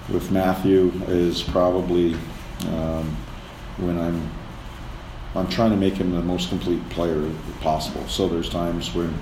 [0.09, 2.15] with Matthew is probably
[2.67, 3.17] um,
[3.79, 4.31] when I'm
[5.35, 8.07] I'm trying to make him the most complete player possible.
[8.09, 9.15] So there's times when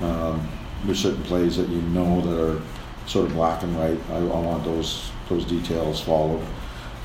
[0.00, 0.48] um,
[0.84, 2.62] there's certain plays that you know that are
[3.06, 3.98] sort of black and white.
[4.10, 6.44] I, I want those those details followed.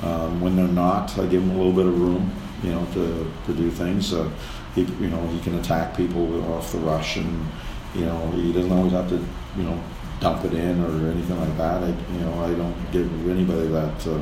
[0.02, 2.30] Um, when they're not, I give him a little bit of room,
[2.62, 4.13] you know, to, to do things.
[4.13, 4.30] Uh,
[4.76, 7.48] he, you know, he can attack people off the rush, and
[7.96, 9.24] you know, he doesn't always have to,
[9.56, 9.82] you know,
[10.20, 11.84] dump it in or anything like that.
[11.84, 14.22] I, you know, I don't give anybody that, uh,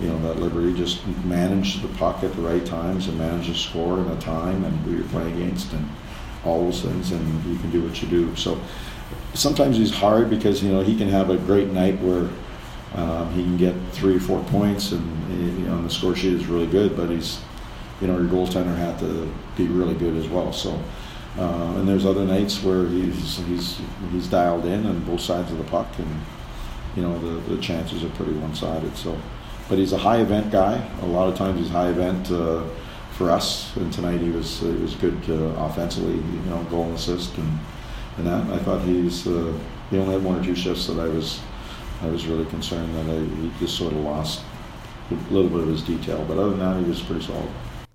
[0.00, 0.74] you know, that liberty.
[0.74, 4.64] Just manage the puck at the right times and manage the score and the time
[4.64, 5.88] and who you're playing against and
[6.44, 8.34] all those things, and you can do what you do.
[8.36, 8.60] So
[9.32, 12.28] sometimes he's hard because you know he can have a great night where
[12.94, 16.34] um, he can get three or four points and he, you know, the score sheet
[16.34, 17.40] is really good, but he's
[18.00, 20.52] you know your goaltender had to be really good as well.
[20.52, 20.78] So
[21.38, 23.80] uh, and there's other nights where he's he's
[24.12, 26.20] he's dialed in on both sides of the puck and
[26.94, 28.96] you know the, the chances are pretty one-sided.
[28.96, 29.18] So,
[29.68, 30.86] but he's a high event guy.
[31.02, 32.30] A lot of times he's high event.
[32.30, 32.64] Uh,
[33.14, 36.94] for us, and tonight he was he was good uh, offensively, you know, goal and
[36.94, 37.58] assist, and
[38.18, 38.42] and that.
[38.50, 39.56] I thought he's uh,
[39.90, 41.40] he only had one or two shifts that I was
[42.02, 44.42] I was really concerned that I, he just sort of lost
[45.10, 46.24] a little bit of his detail.
[46.26, 47.48] But other than that, he was pretty solid.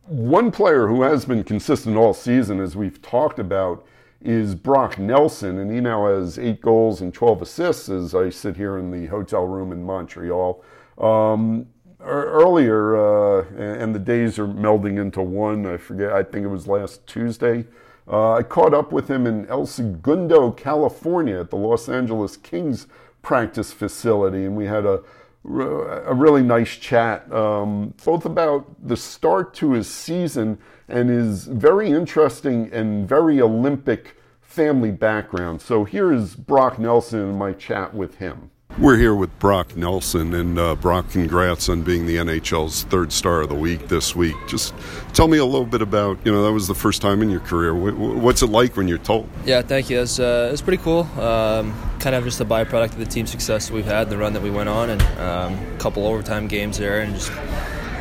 [0.05, 3.85] One player who has been consistent all season, as we've talked about,
[4.21, 8.55] is Brock Nelson, and he now has eight goals and 12 assists as I sit
[8.57, 10.63] here in the hotel room in Montreal.
[10.99, 11.67] Um,
[12.01, 15.65] earlier, uh, and the days are melding into one.
[15.65, 16.11] I forget.
[16.11, 17.65] I think it was last Tuesday.
[18.07, 22.87] Uh, I caught up with him in El Segundo, California, at the Los Angeles Kings
[23.21, 25.01] practice facility, and we had a
[25.45, 30.57] a really nice chat, um, both about the start to his season
[30.87, 35.61] and his very interesting and very Olympic family background.
[35.61, 38.51] So here is Brock Nelson and my chat with him.
[38.77, 43.41] We're here with Brock Nelson, and uh, Brock, congrats on being the NHL's third star
[43.41, 44.37] of the week this week.
[44.47, 44.73] Just
[45.11, 47.41] tell me a little bit about, you know, that was the first time in your
[47.41, 47.75] career.
[47.75, 49.27] What's it like when you're told?
[49.43, 49.99] Yeah, thank you.
[49.99, 51.01] It's uh, it's pretty cool.
[51.19, 54.41] Um, kind of just a byproduct of the team success we've had, the run that
[54.41, 57.31] we went on, and um, a couple overtime games there, and just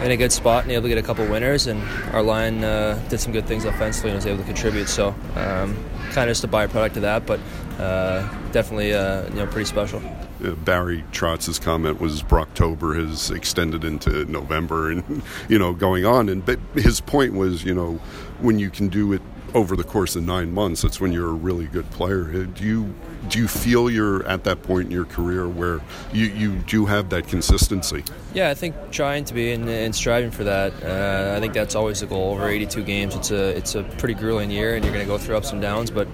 [0.05, 1.67] in a good spot and able to get a couple winners.
[1.67, 1.83] And
[2.15, 4.89] our line uh, did some good things offensively and was able to contribute.
[4.89, 5.77] So, um,
[6.13, 7.41] kind of just a byproduct of that, but
[7.81, 8.21] uh,
[8.53, 10.01] definitely, uh, you know, pretty special.
[10.45, 16.29] Uh, Barry Trotz's comment was Brocktober has extended into November and you know going on.
[16.29, 17.95] And but his point was you know
[18.41, 19.23] when you can do it
[19.55, 22.31] over the course of nine months that's when you're a really good player.
[22.31, 22.95] Uh, do you
[23.29, 25.81] do you feel you're at that point in your career where
[26.13, 28.05] you, you do have that consistency
[28.35, 31.75] yeah I think trying to be and, and striving for that uh, I think that's
[31.75, 34.95] always the goal over 82 games it's a it's a pretty grueling year and you're
[34.95, 36.09] going to go through ups and downs but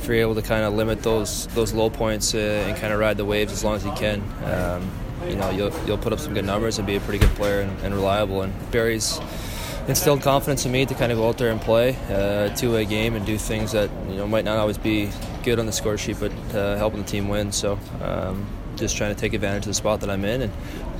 [0.00, 3.00] if you're able to kind of limit those those low points uh, and kind of
[3.00, 4.90] ride the waves as long as you can, um,
[5.28, 7.60] you know, you'll, you'll put up some good numbers and be a pretty good player
[7.60, 8.42] and, and reliable.
[8.42, 9.20] And Barry's
[9.88, 12.84] instilled confidence in me to kind of go out there and play uh, a two-way
[12.84, 15.10] game and do things that you know might not always be
[15.42, 17.52] good on the score sheet, but uh, helping the team win.
[17.52, 17.78] So.
[18.02, 18.46] Um,
[18.78, 20.52] just trying to take advantage of the spot that I'm in and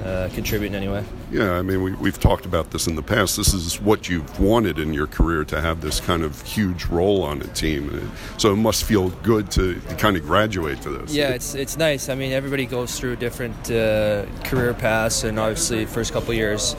[0.05, 1.05] uh, contribute in any way.
[1.31, 3.37] Yeah, I mean, we, have talked about this in the past.
[3.37, 7.23] This is what you've wanted in your career to have this kind of huge role
[7.25, 8.11] on a team.
[8.39, 11.15] So it must feel good to, to kind of graduate to this.
[11.15, 12.09] Yeah, it's it's nice.
[12.09, 16.77] I mean, everybody goes through different uh, career paths, and obviously, first couple years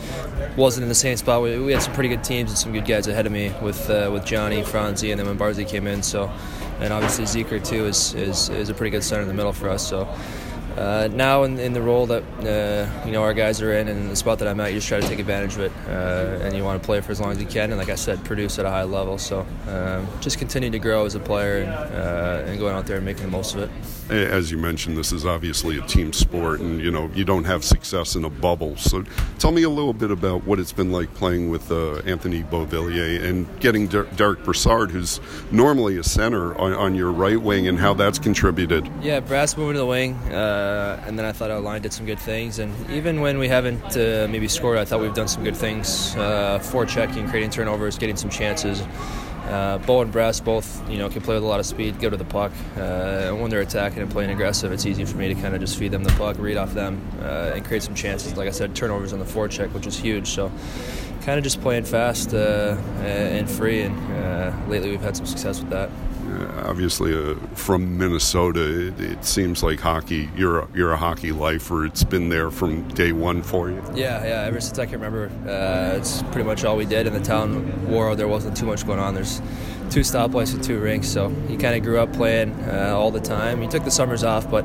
[0.56, 1.42] wasn't in the same spot.
[1.42, 3.90] We, we, had some pretty good teams and some good guys ahead of me with
[3.90, 6.02] uh, with Johnny, Franzi, and then when Barzy came in.
[6.02, 6.32] So,
[6.80, 9.70] and obviously Zeker too is, is is a pretty good center in the middle for
[9.70, 9.88] us.
[9.88, 10.08] So
[10.80, 14.10] uh, now in, in, the role that uh, you know our guys are in and
[14.10, 16.56] the spot that I'm at, you just try to take advantage of it, uh, and
[16.56, 18.58] you want to play for as long as you can, and like I said, produce
[18.60, 19.18] at a high level.
[19.18, 22.96] So um, just continue to grow as a player and, uh, and going out there
[22.96, 23.70] and making the most of it.
[24.10, 27.65] As you mentioned, this is obviously a team sport, and you know you don't have
[27.65, 28.78] success in a bubble.
[28.78, 29.04] So
[29.38, 33.24] tell me a little bit about what it's been like playing with uh, Anthony Beauvillier
[33.24, 35.20] and getting Der- Derek Brassard, who's
[35.52, 38.89] normally a center, on, on, your right wing, and how that's contributed.
[39.02, 40.15] Yeah, Brass moving to the wing.
[40.32, 42.60] Uh, uh, and then I thought our line did some good things.
[42.60, 46.15] And even when we haven't uh, maybe scored, I thought we've done some good things.
[46.15, 48.82] Uh, checking, creating turnovers, getting some chances.
[49.49, 52.10] Uh, Bo and Brass both, you know, can play with a lot of speed, go
[52.10, 52.51] to the puck.
[52.77, 55.77] Uh, when they're attacking and playing aggressive, it's easy for me to kind of just
[55.77, 58.38] feed them the puck, read off them, uh, and create some chances.
[58.38, 60.27] Like I said, turnovers on the forecheck, which is huge.
[60.27, 60.51] So,
[61.23, 63.82] kind of just playing fast uh, and free.
[63.82, 65.89] And uh, lately, we've had some success with that.
[66.30, 70.30] Uh, obviously uh, from Minnesota, it, it, seems like hockey.
[70.36, 71.86] You're a, you're a hockey lifer.
[71.86, 73.82] It's been there from day one for you.
[73.94, 74.48] Yeah, yeah.
[74.48, 77.89] Ever since I can remember, uh, it's pretty much all we did in the town.
[77.89, 79.13] War, there wasn't too much going on.
[79.13, 79.42] There's
[79.89, 83.19] two stoplights and two rinks, so he kind of grew up playing uh, all the
[83.19, 83.62] time.
[83.62, 84.63] He took the summers off, but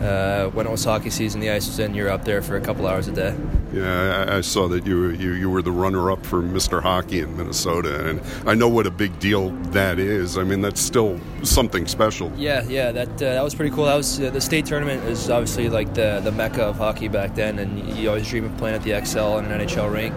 [0.00, 1.94] uh, when it was hockey season, the ice was in.
[1.94, 3.34] You're up there for a couple hours a day.
[3.72, 6.82] Yeah, I, I saw that you, you you were the runner-up for Mr.
[6.82, 10.38] Hockey in Minnesota, and I know what a big deal that is.
[10.38, 12.32] I mean, that's still something special.
[12.36, 13.86] Yeah, yeah, that uh, that was pretty cool.
[13.86, 17.34] That was uh, the state tournament is obviously like the the mecca of hockey back
[17.34, 20.14] then, and you always dream of playing at the Xcel and an NHL rink.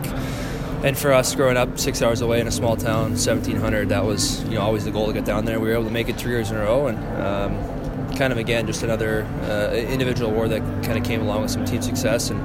[0.83, 4.43] And for us, growing up six hours away in a small town, 1700, that was
[4.45, 5.59] you know always the goal to get down there.
[5.59, 8.39] We were able to make it three years in a row, and um, kind of
[8.39, 12.29] again just another uh, individual award that kind of came along with some team success
[12.29, 12.41] and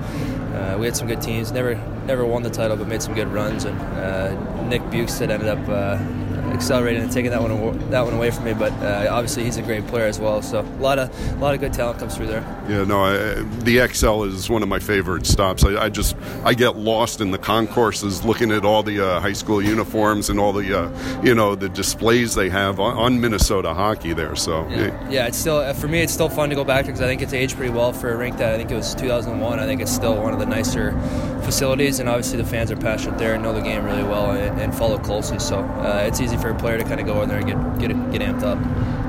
[0.55, 1.53] uh, we had some good teams.
[1.53, 1.75] Never
[2.07, 3.65] never won the title, but made some good runs.
[3.65, 5.97] And uh, Nick Bjugstad ended up uh,
[6.55, 8.55] accelerating and taking that one that one away from me.
[8.55, 10.43] But uh, obviously, he's a great player as well.
[10.43, 12.43] So a lot of a lot of good talent comes through there.
[12.69, 13.17] Yeah, no, I,
[13.65, 15.65] the Xcel is one of my favorite stops.
[15.65, 19.33] I, I, just I get lost in the concourses, looking at all the uh, high
[19.33, 23.75] school uniforms and all the uh, you know the displays they have on, on Minnesota
[23.75, 24.37] hockey there.
[24.37, 24.77] So yeah.
[24.77, 25.11] yeah.
[25.11, 26.01] yeah, it's still for me.
[26.01, 28.17] It's still fun to go back because I think it's aged pretty well for a
[28.17, 29.59] rink that I think it was 2001.
[29.59, 30.93] I think it's still one of the nicer
[31.45, 34.61] facilities, and obviously the fans are passionate there and know the game really well and,
[34.61, 35.39] and follow closely.
[35.39, 37.89] So uh, it's easy for a player to kind of go in there and get
[37.89, 38.59] get get amped up.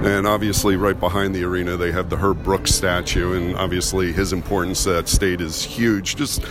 [0.03, 4.33] And obviously, right behind the arena, they have the Herb Brooks statue, and obviously his
[4.33, 6.15] importance to that state is huge.
[6.15, 6.43] Just,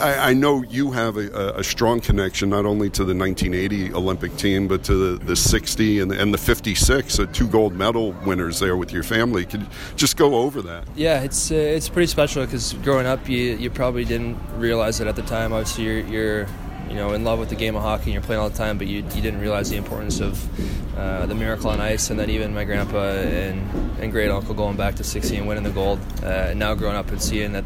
[0.00, 4.36] I, I know you have a, a, strong connection not only to the 1980 Olympic
[4.36, 8.12] team, but to the, the 60 and the, and the 56, uh, two gold medal
[8.24, 9.44] winners there with your family.
[9.44, 10.88] Could just go over that?
[10.96, 15.06] Yeah, it's uh, it's pretty special because growing up, you you probably didn't realize it
[15.06, 15.52] at the time.
[15.52, 16.46] Obviously, you're, you're
[16.88, 18.78] you know in love with the game of hockey and you're playing all the time,
[18.78, 22.30] but you, you didn't realize the importance of uh, the miracle on ice, and then
[22.30, 26.00] even my grandpa and, and great uncle going back to 60 and winning the gold,
[26.22, 27.64] uh, and now growing up and seeing that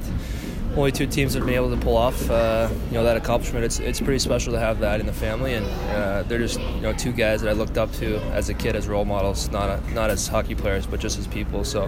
[0.77, 3.65] only two teams have been able to pull off uh, you know that accomplishment.
[3.65, 6.81] It's it's pretty special to have that in the family, and uh, they're just you
[6.81, 9.69] know two guys that I looked up to as a kid as role models, not
[9.69, 11.65] a, not as hockey players, but just as people.
[11.65, 11.85] So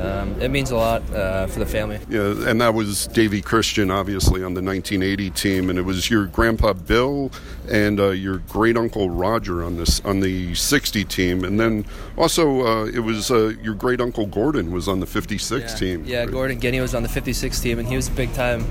[0.00, 1.98] um, it means a lot uh, for the family.
[2.08, 6.26] Yeah, and that was Davy Christian, obviously on the 1980 team, and it was your
[6.26, 7.30] grandpa Bill
[7.70, 11.84] and uh, your great uncle Roger on this on the 60 team, and then
[12.16, 15.78] also uh, it was uh, your great uncle Gordon was on the 56 yeah.
[15.78, 16.04] team.
[16.04, 16.30] Yeah, right?
[16.30, 18.64] Gordon Guinea was on the 56 team, and he was big time.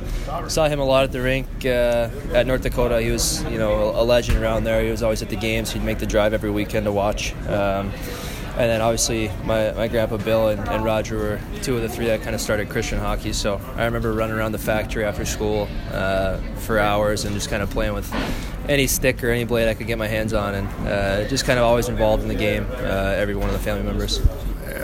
[0.47, 3.01] Saw him a lot at the rink uh, at North Dakota.
[3.01, 4.84] He was, you know, a legend around there.
[4.84, 5.71] He was always at the games.
[5.71, 7.34] He'd make the drive every weekend to watch.
[7.47, 7.91] Um,
[8.56, 12.06] and then obviously my, my grandpa Bill and, and, Roger were two of the three
[12.06, 13.34] that kind of started Christian hockey.
[13.34, 17.63] So I remember running around the factory after school uh, for hours and just kind
[17.63, 18.12] of playing with
[18.69, 21.60] any stick or any blade I could get my hands on, and uh, just kind
[21.60, 22.65] of always involved in the game.
[22.71, 24.21] Uh, every one of the family members.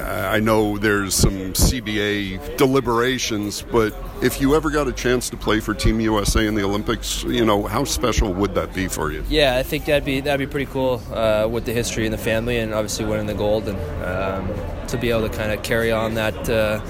[0.04, 5.60] I know there's some CBA deliberations, but if you ever got a chance to play
[5.60, 9.24] for Team USA in the Olympics, you know how special would that be for you?
[9.30, 12.18] Yeah, I think that'd be that'd be pretty cool uh, with the history and the
[12.18, 15.92] family, and obviously winning the gold, and um, to be able to kind of carry
[15.92, 16.82] on that uh,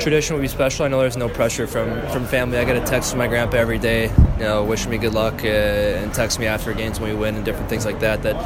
[0.00, 0.84] tradition would be special.
[0.84, 2.58] I know there's no pressure from from family.
[2.58, 5.44] I get a text from my grandpa every day, you know, wishing me good luck,
[5.44, 8.22] uh, and text me after games when we win and different things like that.
[8.22, 8.36] That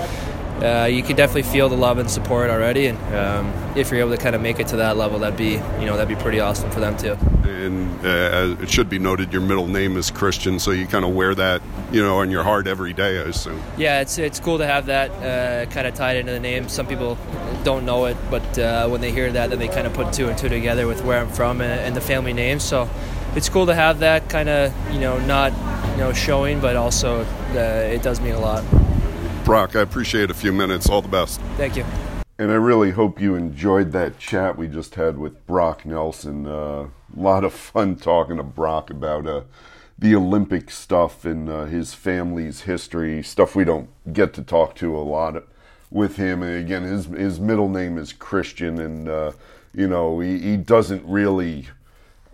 [0.63, 2.87] uh, you can definitely feel the love and support already.
[2.87, 5.53] And um, if you're able to kind of make it to that level, that'd be
[5.53, 7.17] you know that'd be pretty awesome for them too.
[7.45, 11.15] And uh, it should be noted, your middle name is Christian, so you kind of
[11.15, 13.63] wear that you know on your heart every day, I assume.
[13.77, 16.69] Yeah, it's it's cool to have that uh, kind of tied into the name.
[16.69, 17.17] Some people
[17.63, 20.29] don't know it, but uh, when they hear that, then they kind of put two
[20.29, 22.59] and two together with where I'm from and, and the family name.
[22.61, 22.89] So
[23.37, 25.53] it's cool to have that kind of you know not
[25.93, 27.59] you know showing, but also uh,
[27.95, 28.65] it does mean a lot.
[29.49, 30.91] Brock, I appreciate a few minutes.
[30.91, 31.41] All the best.
[31.57, 31.87] Thank you.
[32.39, 36.47] And I really hope you enjoyed that chat we just had with Brock Nelson.
[36.47, 39.45] Uh, a lot of fun talking to Brock about uh,
[39.99, 44.95] the Olympic stuff and uh, his family's history, stuff we don't get to talk to
[44.95, 45.43] a lot
[45.91, 46.43] with him.
[46.43, 49.33] And again, his his middle name is Christian, and uh,
[49.73, 51.69] you know he, he doesn't really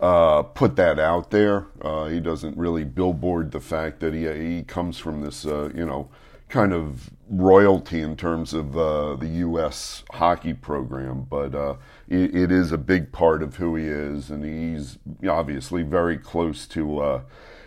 [0.01, 1.67] uh, put that out there.
[1.81, 5.85] Uh, he doesn't really billboard the fact that he he comes from this uh, you
[5.85, 6.09] know
[6.49, 10.03] kind of royalty in terms of uh, the U.S.
[10.11, 11.75] hockey program, but uh,
[12.07, 16.67] it, it is a big part of who he is, and he's obviously very close
[16.67, 17.21] to uh,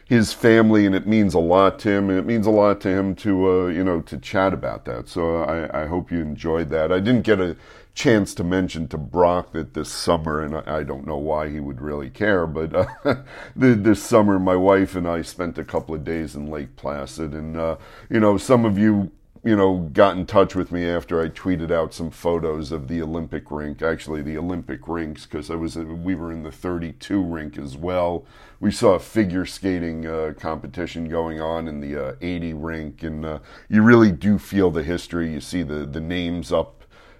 [0.04, 2.88] his family, and it means a lot to him, and it means a lot to
[2.88, 5.08] him to uh, you know to chat about that.
[5.08, 6.92] So I, I hope you enjoyed that.
[6.92, 7.56] I didn't get a
[7.98, 11.80] chance to mention to Brock that this summer, and I, don't know why he would
[11.80, 13.16] really care, but uh,
[13.56, 17.56] this summer my wife and I spent a couple of days in Lake Placid, and
[17.56, 17.76] uh,
[18.08, 19.10] you know some of you
[19.44, 23.00] you know, got in touch with me after I tweeted out some photos of the
[23.00, 27.56] Olympic rink, actually the Olympic rinks, because I was we were in the 32 rink
[27.56, 28.24] as well.
[28.60, 33.24] We saw a figure skating uh, competition going on in the uh, 80 rink, and
[33.24, 33.38] uh,
[33.68, 35.32] you really do feel the history.
[35.32, 36.77] You see the the names up,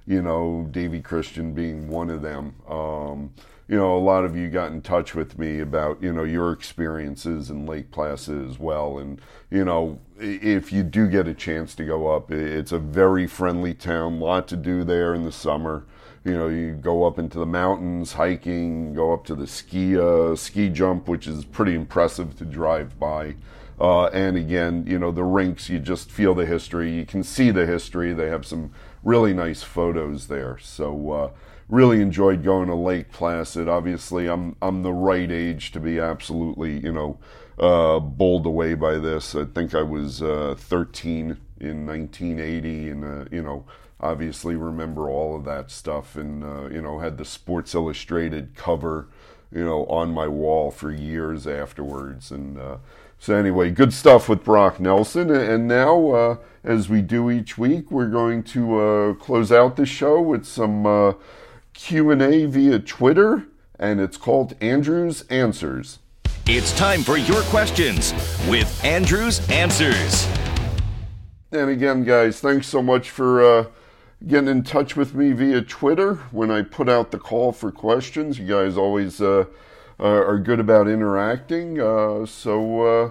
[0.09, 2.55] you know, Davy Christian being one of them.
[2.67, 3.35] Um,
[3.69, 6.51] you know, a lot of you got in touch with me about, you know, your
[6.53, 8.97] experiences in Lake Placid as well.
[8.97, 13.27] And, you know, if you do get a chance to go up, it's a very
[13.27, 15.85] friendly town, lot to do there in the summer.
[16.25, 20.35] You know, you go up into the mountains, hiking, go up to the ski, uh,
[20.37, 23.35] ski jump, which is pretty impressive to drive by.
[23.81, 26.93] Uh, and again, you know, the rinks, you just feel the history.
[26.93, 28.13] You can see the history.
[28.13, 28.73] They have some
[29.03, 30.59] really nice photos there.
[30.59, 31.31] So, uh,
[31.69, 33.69] really enjoyed going to Lake Placid.
[33.69, 37.19] Obviously, I'm I'm the right age to be absolutely you know
[37.59, 39.35] uh, bowled away by this.
[39.35, 43.65] I think I was uh, 13 in 1980, and uh, you know
[44.01, 49.09] obviously remember all of that stuff, and uh, you know had the Sports Illustrated cover
[49.53, 52.59] you know on my wall for years afterwards, and.
[53.19, 57.59] Uh, so anyway, good stuff with Brock Nelson, and now, uh, as we do each
[57.59, 61.17] week, we're going to close out the show with some
[61.75, 63.47] Q&A via Twitter,
[63.79, 65.99] and it's called Andrew's Answers.
[66.47, 68.13] It's time for your questions
[68.49, 70.27] with Andrew's Answers.
[71.53, 73.67] And again, guys, thanks so much for uh,
[74.27, 78.39] getting in touch with me via Twitter when I put out the call for questions.
[78.39, 79.45] You guys always uh,
[80.05, 81.81] are good about interacting.
[81.81, 83.11] Uh, so, uh,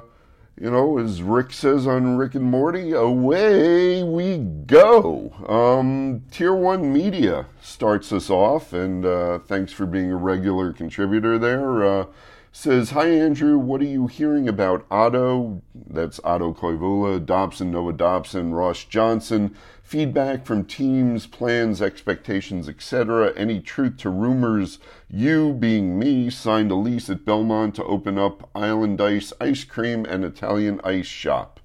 [0.59, 5.31] you know, as Rick says on Rick and Morty, away we go.
[5.47, 11.37] Um, Tier 1 Media starts us off, and uh, thanks for being a regular contributor
[11.37, 11.85] there.
[11.85, 12.05] Uh,
[12.51, 15.61] says, Hi Andrew, what are you hearing about Otto?
[15.75, 19.55] That's Otto Koivula, Dobson, Noah Dobson, Ross Johnston.
[19.87, 23.31] Feedback from teams, plans, expectations, etc.
[23.37, 24.79] Any truth to rumors?
[25.09, 30.03] You, being me, signed a lease at Belmont to open up Island Ice ice cream
[30.03, 31.61] and Italian ice shop.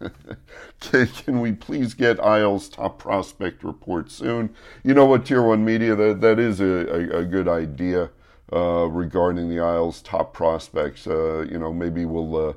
[0.80, 4.54] can, can, we please get Isles top prospect report soon?
[4.82, 8.08] You know what, Tier 1 Media, that, that is a, a, a good idea
[8.54, 11.06] uh, regarding the Isles' top prospects.
[11.06, 12.52] Uh, you know, maybe we'll uh,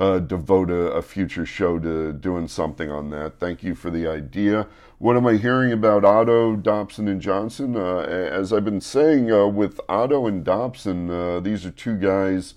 [0.00, 3.38] uh, devote a, a, future show to doing something on that.
[3.38, 4.66] Thank you for the idea.
[4.96, 7.76] What am I hearing about Otto, Dobson, and Johnston?
[7.76, 12.54] Uh, as I've been saying, uh, with Otto and Dobson, these are two guys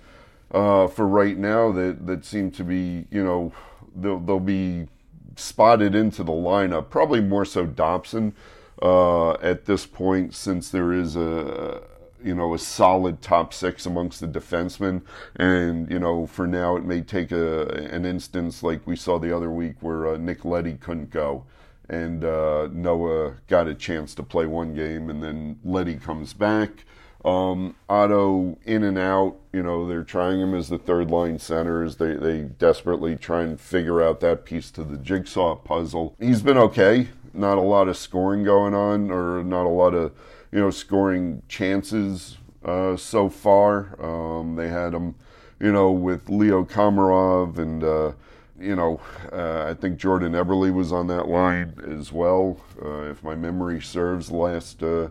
[0.52, 3.52] for right now that, that seem to be, you know,
[3.94, 4.88] they'll, they'll be
[5.36, 6.89] spotted into the lineup.
[6.89, 8.34] Probably more so Dobson
[8.82, 11.84] at this point, since there is a
[12.24, 15.01] you know, a solid top six amongst the defensemen.
[15.36, 19.36] And, you know, for now, it may take a, an instance like we saw the
[19.36, 21.45] other week where uh, Nick Leddy couldn't go.
[21.89, 26.86] And uh, Noah got a chance to play one game, and then Leddy comes back.
[27.26, 31.84] Um, Otto in and out, you know, they're trying him as the third line center
[31.84, 36.15] as they, they desperately try and figure out that piece to the jigsaw puzzle.
[36.19, 37.09] He's been okay.
[37.34, 40.11] Not a lot of scoring going on, or not a lot of
[40.54, 43.99] you know, scoring chances uh, so far.
[43.99, 45.16] Um, they had them,
[45.60, 48.12] you know, with Leo Komarov and, uh,
[48.60, 49.01] you know,
[49.32, 53.82] uh, I think Jordan Eberle was on that line as well, uh, if my memory
[53.82, 54.30] serves.
[54.30, 55.10] Last uh,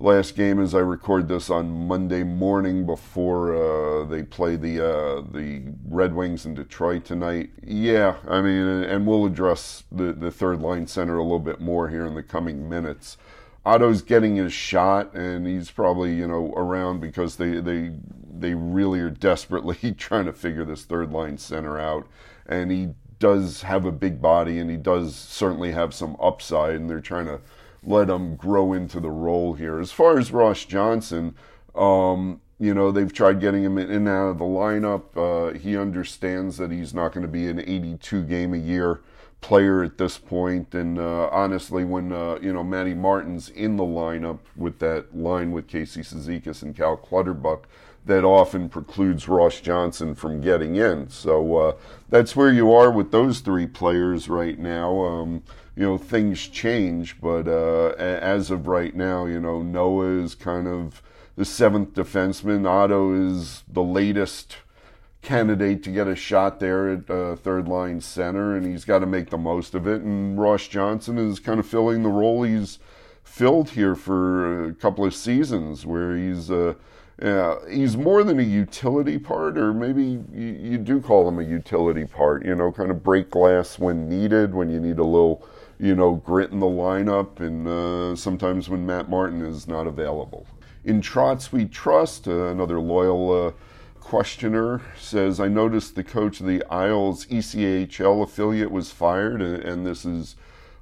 [0.00, 5.72] last game, as I record this on Monday morning before uh, they play the the
[5.88, 7.50] Red Wings in Detroit tonight.
[7.62, 11.88] Yeah, I mean, and we'll address the the third line center a little bit more
[11.88, 13.16] here in the coming minutes.
[13.64, 17.92] Otto's getting his shot, and he's probably you know around because they they
[18.32, 22.06] they really are desperately trying to figure this third line center out,
[22.46, 26.88] and he does have a big body, and he does certainly have some upside, and
[26.88, 27.40] they're trying to
[27.82, 29.78] let him grow into the role here.
[29.78, 31.34] As far as Ross Johnston,
[31.74, 35.04] um, you know, they've tried getting him in and out of the lineup.
[35.16, 39.00] Uh, he understands that he's not going to be an 82 game a year
[39.40, 40.74] player at this point.
[40.74, 45.52] And uh, honestly, when uh, you know Matty Martin's in the lineup with that line
[45.52, 47.66] with Casey Cizikas and Cal Clutterbuck,
[48.06, 51.08] that often precludes Ross Johnston from getting in.
[51.10, 51.76] So uh,
[52.08, 54.98] that's where you are with those three players right now.
[55.00, 55.42] Um,
[55.76, 60.66] you know, things change, but uh, as of right now, you know, Noah is kind
[60.66, 61.02] of
[61.36, 62.68] the seventh defenseman.
[62.68, 64.56] Otto is the latest
[65.22, 69.06] candidate to get a shot there at uh, third line center, and he's got to
[69.06, 70.02] make the most of it.
[70.02, 72.78] And Ross Johnston is kind of filling the role he's
[73.22, 76.74] filled here for a couple of seasons, where he's uh,
[77.70, 80.02] he's more than a utility part, or maybe
[80.32, 82.44] you, you, do call him a utility part.
[82.46, 85.46] You know, kind of break glass when needed, when you need a little,
[85.78, 90.46] you know, grit in the lineup, and uh, sometimes when Matt Martin is not available.
[90.84, 93.52] In Trotz We Trust, uh, another loyal uh,
[94.10, 99.86] questioner says, I noticed the coach of the Isles ECHL affiliate was fired, and, and
[99.86, 100.34] this is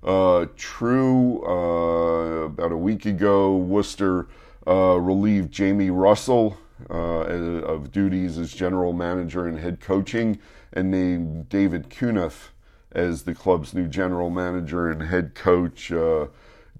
[0.02, 1.44] uh, true.
[1.46, 4.28] Uh, about a week ago, Worcester
[4.66, 6.56] uh, relieved Jamie Russell
[6.88, 10.38] uh, of duties as general manager and head coaching
[10.72, 12.54] and named David Cunniff
[12.92, 15.92] as the club's new general manager and head coach.
[15.92, 16.28] Uh,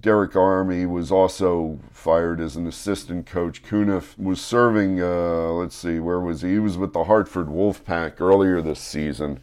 [0.00, 3.62] Derek Army was also fired as an assistant coach.
[3.62, 6.52] Cunniff was serving, uh, let's see, where was he?
[6.52, 9.40] He was with the Hartford Wolfpack earlier this season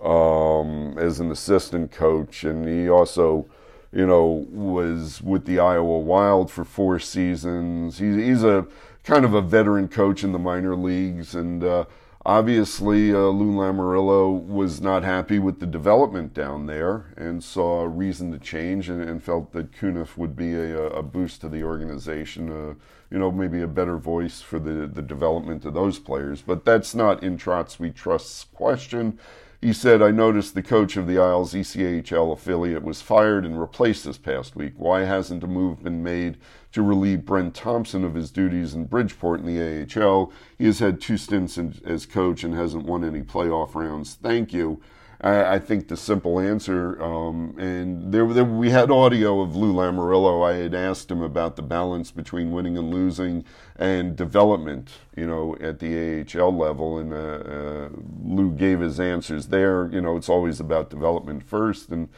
[0.00, 3.46] um, as an assistant coach, and he also
[3.92, 7.98] you know, was with the Iowa Wild for four seasons.
[7.98, 8.66] He's, he's a
[9.04, 11.84] kind of a veteran coach in the minor leagues, and uh,
[12.26, 17.88] obviously uh, Lou Lamoriello was not happy with the development down there and saw a
[17.88, 21.62] reason to change and, and felt that Cunniff would be a, a, boost to the
[21.62, 22.74] organization, uh,
[23.12, 26.42] you know, maybe a better voice for the, the development of those players.
[26.42, 29.20] But that's not in Trotz We Trust's question.
[29.60, 34.04] He said, I noticed the coach of the Isles ECHL affiliate was fired and replaced
[34.04, 34.74] this past week.
[34.76, 36.38] Why hasn't a move been made
[36.76, 40.30] to relieve Brent Thompson of his duties in Bridgeport in the AHL?
[40.58, 44.18] He has had two stints in, as coach and hasn't won any playoff rounds.
[44.22, 44.82] Thank you.
[45.22, 49.72] I, I think the simple answer, um, and there, there, we had audio of Lou
[49.72, 50.46] Lamoriello.
[50.46, 53.46] I had asked him about the balance between winning and losing
[53.76, 57.88] and development, you know, at the AHL level, and uh, uh,
[58.22, 59.88] Lou gave his answers there.
[59.90, 62.10] You know, it's always about development first, and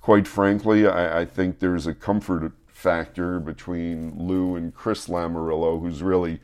[0.00, 2.52] quite frankly, I, I think there's a comfort
[2.84, 6.40] factor between Lou and Chris Lamoriello, who's really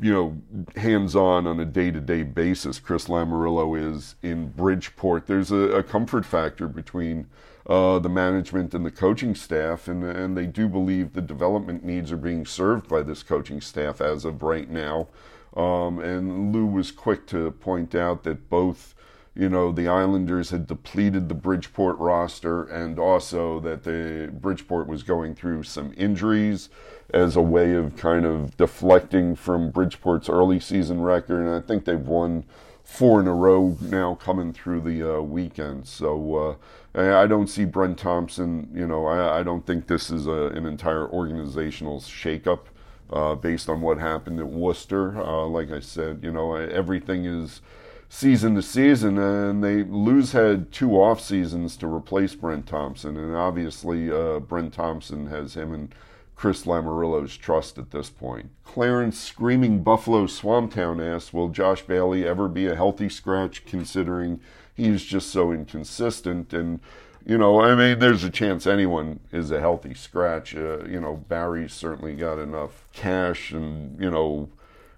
[0.00, 5.26] you know, hands on on a day to day basis, Chris Lamoriello is in Bridgeport.
[5.26, 7.26] There's a, a comfort factor between
[7.66, 12.12] uh, the management and the coaching staff, and, and they do believe the development needs
[12.12, 15.08] are being served by this coaching staff as of right now.
[15.56, 18.94] Um, and Lou was quick to point out that both
[19.38, 25.04] you know, the Islanders had depleted the Bridgeport roster and also that the Bridgeport was
[25.04, 26.68] going through some injuries
[27.14, 31.46] as a way of kind of deflecting from Bridgeport's early season record.
[31.46, 32.46] And I think they've won
[32.82, 35.86] four in a row now coming through the uh, weekend.
[35.86, 36.58] So
[36.96, 40.48] uh, I don't see Brent Thompson, you know, I, I don't think this is a,
[40.48, 42.62] an entire organizational shakeup.
[43.10, 47.62] Uh, based on what happened at Worcester, uh, like I said, you know, everything is
[48.08, 53.36] season to season, and they lose had two off seasons to replace Brent Thompson, and
[53.36, 55.94] obviously uh, Brent Thompson has him and
[56.34, 58.50] Chris Lamoriello's trust at this point.
[58.64, 64.40] Clarence Screaming Buffalo Swamptown asks, will Josh Bailey ever be a healthy scratch considering
[64.72, 66.80] he's just so inconsistent and
[67.28, 70.56] you know, I mean, there's a chance anyone is a healthy scratch.
[70.56, 74.48] Uh, you know, Barry's certainly got enough cash and, you know,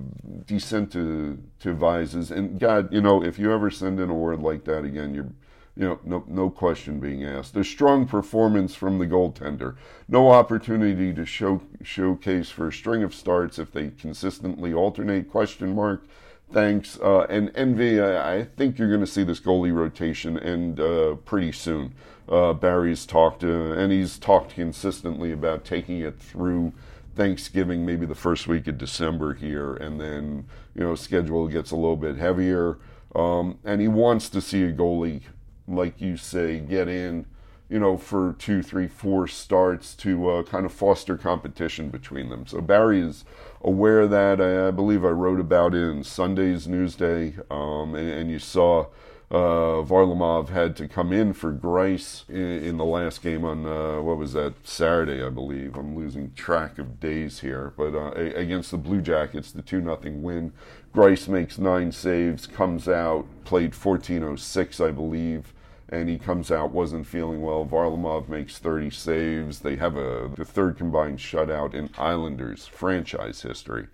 [0.45, 2.33] desensitivizes?
[2.33, 5.31] And God, you know, if you ever send in a word like that again, you're
[5.79, 7.57] you know, no, no question being asked.
[7.57, 9.77] A strong performance from the goaltender.
[10.09, 15.31] No opportunity to show showcase for a string of starts if they consistently alternate.
[15.31, 16.05] Question mark.
[16.53, 16.99] Thanks.
[16.99, 21.15] Uh, and Envy, I, I think you're going to see this goalie rotation end uh,
[21.25, 21.95] pretty soon.
[22.29, 26.73] Uh, Barry's talked, uh, and he's talked consistently about taking it through
[27.15, 31.77] Thanksgiving, maybe the first week of December here, and then you know schedule gets a
[31.77, 32.79] little bit heavier.
[33.15, 35.23] Um, and he wants to see a goalie
[35.69, 37.27] like you say, get in,
[37.69, 42.47] you know, for two, three, four starts to uh, kind of foster competition between them.
[42.47, 43.25] So Barry is
[43.61, 44.41] aware of that.
[44.41, 48.87] I, I believe I wrote about it in Sunday's Newsday, um, and, and, you saw
[49.31, 54.01] uh, Varlamov had to come in for Greiss in, in the last game on uh,
[54.01, 55.77] what was that Saturday, I believe.
[55.77, 60.23] I'm losing track of days here, but uh, against the Blue Jackets, the two nothing
[60.23, 60.55] win.
[60.95, 65.53] Greiss makes nine saves, comes out, played 14:06, I believe
[65.89, 67.65] and he comes out wasn't feeling well.
[67.65, 69.61] Varlamov makes 30 saves.
[69.61, 73.89] They have a the third combined shutout in Islanders franchise history.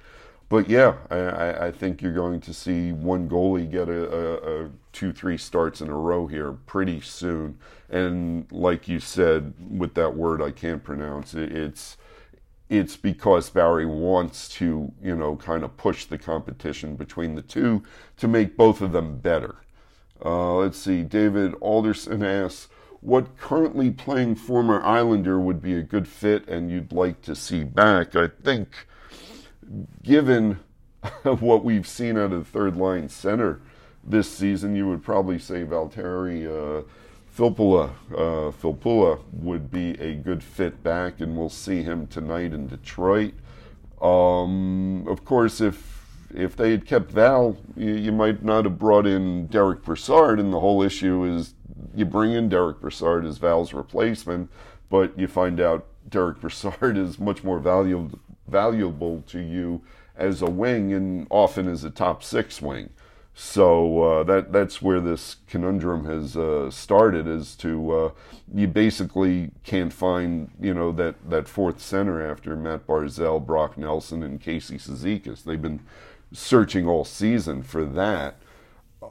[0.49, 4.71] But yeah, I, I think you're going to see one goalie get a, a, a,
[4.93, 7.59] two, three starts in a row here pretty soon.
[7.89, 11.97] And like you said, with that word I can't pronounce, it, it's
[12.71, 17.83] it's because Barry wants to, you know, kind of push the competition between the two
[18.17, 19.57] to make both of them better.
[20.25, 22.69] Uh, let's see, David Alderson asks,
[23.01, 27.63] what currently playing former Islander would be a good fit and you'd like to see
[27.63, 28.17] back?
[28.17, 28.87] I think,
[30.03, 30.61] given
[31.23, 33.61] what we've seen out of the third line center
[34.03, 36.83] this season, you would probably say Valtteri uh,
[37.37, 43.35] Filppula, uh, would be a good fit back, and we'll see him tonight in Detroit.
[44.01, 46.04] Um, of course, if
[46.35, 50.41] if they had kept Val, you, you, might not have brought in Derek Brassard.
[50.41, 51.55] And the whole issue is
[51.95, 54.51] you bring in Derek Brassard as Val's replacement,
[54.91, 59.81] but you find out Derek Brassard is much more valuable valuable to you
[60.17, 62.91] as a wing and often as a top six wing.
[63.35, 67.27] So uh, that that's where this conundrum has uh, started.
[67.27, 68.11] Is to uh,
[68.55, 74.23] you basically can't find you know that that fourth center after Matt Barzal, Brock Nelson,
[74.23, 75.43] and Casey Cizikas.
[75.43, 75.81] They've been
[76.35, 78.37] searching all season for that.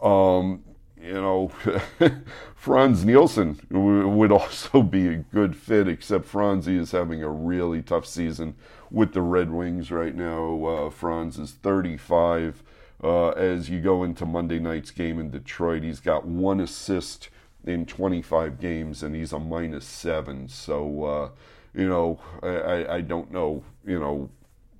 [0.01, 0.63] Um,
[1.01, 1.51] you know,
[2.55, 7.81] Frans Nielsen w- would also be a good fit, except Franzi is having a really
[7.81, 8.55] tough season
[8.89, 10.65] with the Red Wings right now.
[10.65, 12.63] Uh, Frans is 35.
[13.03, 17.29] Uh, as you go into Monday night's game in Detroit, he's got one assist
[17.65, 20.47] in 25 games, and he's a minus seven.
[20.47, 21.29] So, uh,
[21.73, 24.29] you know, I, I don't know, you know,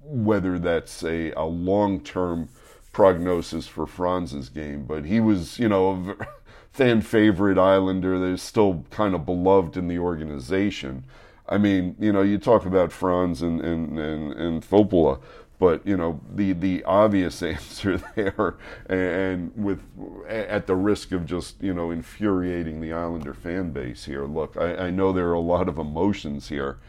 [0.04, 2.49] whether that's a, a long term
[2.91, 6.28] prognosis for Frans's game, but he was, you know, a
[6.72, 11.06] fan favorite Islander that is still kind of beloved in the organization.
[11.47, 15.20] I mean, you know, you talk about Franz and and and, and Filppula,
[15.60, 18.56] but you know the the obvious answer there,
[18.88, 19.82] and with
[20.28, 24.26] at the risk of just you know infuriating the Islander fan base here.
[24.26, 26.80] Look, I, I know there are a lot of emotions here,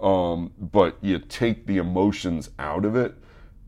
[0.00, 3.14] um, but you take the emotions out of it,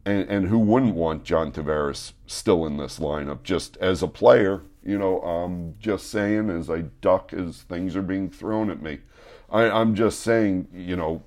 [0.05, 4.63] and, and who wouldn't want John Tavares still in this lineup just as a player?
[4.83, 9.01] You know, I'm just saying as I duck as things are being thrown at me.
[9.51, 11.23] I, am just saying, you know,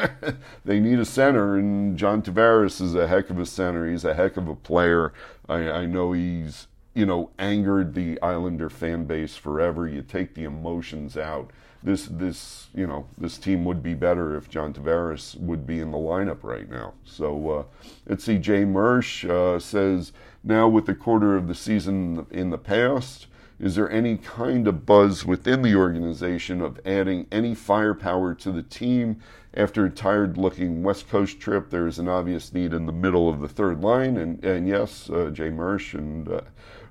[0.64, 3.88] they need a center, and John Tavares is a heck of a center.
[3.90, 5.12] He's a heck of a player.
[5.48, 9.86] I, I know he's, you know, angered the Islander fan base forever.
[9.86, 11.50] You take the emotions out
[11.82, 15.90] this this you know this team would be better if John Tavares would be in
[15.90, 16.94] the lineup right now.
[17.04, 17.64] So uh,
[18.06, 18.38] let's see.
[18.38, 20.12] Jay Mersch uh, says
[20.42, 23.26] now with the quarter of the season in the past.
[23.60, 28.62] Is there any kind of buzz within the organization of adding any firepower to the
[28.62, 29.20] team
[29.52, 31.70] after a tired looking West Coast trip?
[31.70, 34.16] There is an obvious need in the middle of the third line.
[34.16, 35.94] And, and yes, uh, Jay Mersch.
[35.94, 36.42] And, uh,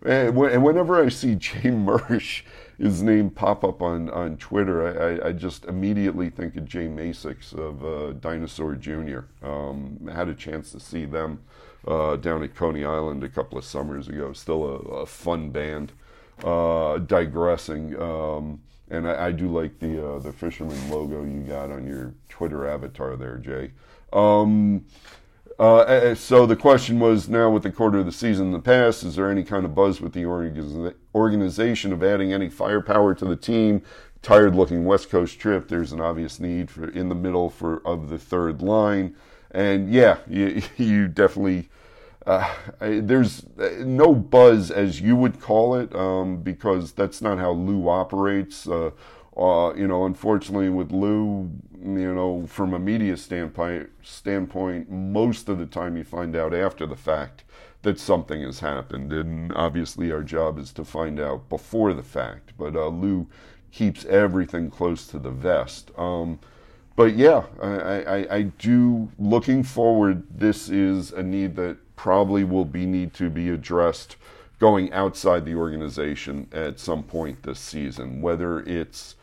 [0.06, 2.44] and whenever I see Jay Mersch,
[2.78, 7.54] his name pop up on, on Twitter, I, I just immediately think of J Mascis
[7.54, 9.22] of uh, Dinosaur Jr.
[9.42, 11.42] Um, had a chance to see them
[11.88, 14.32] uh, down at Coney Island a couple of summers ago.
[14.34, 15.92] Still a, a fun band.
[16.44, 18.62] Uh, digressing, um,
[18.92, 22.68] and I, I, do like the uh, the fisherman logo you got on your Twitter
[22.68, 23.72] avatar there, Jay.
[24.14, 24.86] Um,
[25.60, 29.04] Uh, so the question was now with the quarter of the season in the past,
[29.04, 30.94] is there any kind of buzz with the organization
[31.26, 33.82] of adding any firepower to the team?
[34.22, 35.68] Tired looking West Coast trip.
[35.68, 39.16] There's an obvious need for in the middle for of the third line,
[39.52, 41.70] and yeah, you, you definitely.
[42.26, 43.46] Uh, there's
[43.80, 48.68] no buzz as you would call it um, because that's not how Lou operates.
[48.68, 48.92] Uh,
[49.38, 51.50] uh, you know, unfortunately, with Lou,
[51.80, 56.86] you know, from a media standpoint, standpoint, most of the time you find out after
[56.86, 57.44] the fact
[57.88, 62.52] that something has happened, and obviously our job is to find out before the fact.
[62.58, 63.28] But uh, Lou
[63.72, 65.92] keeps everything close to the vest.
[65.98, 66.38] Um,
[66.98, 69.08] but yeah, I, I, I do.
[69.18, 74.18] Looking forward, this is a need that probably will be need to be addressed
[74.60, 79.16] going outside the organization at some point this season, whether it's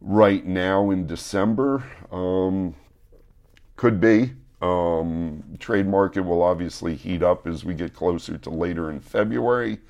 [0.00, 1.82] right now in December.
[2.12, 2.76] Um,
[3.74, 4.34] could be.
[4.62, 9.80] Um, trade market will obviously heat up as we get closer to later in February,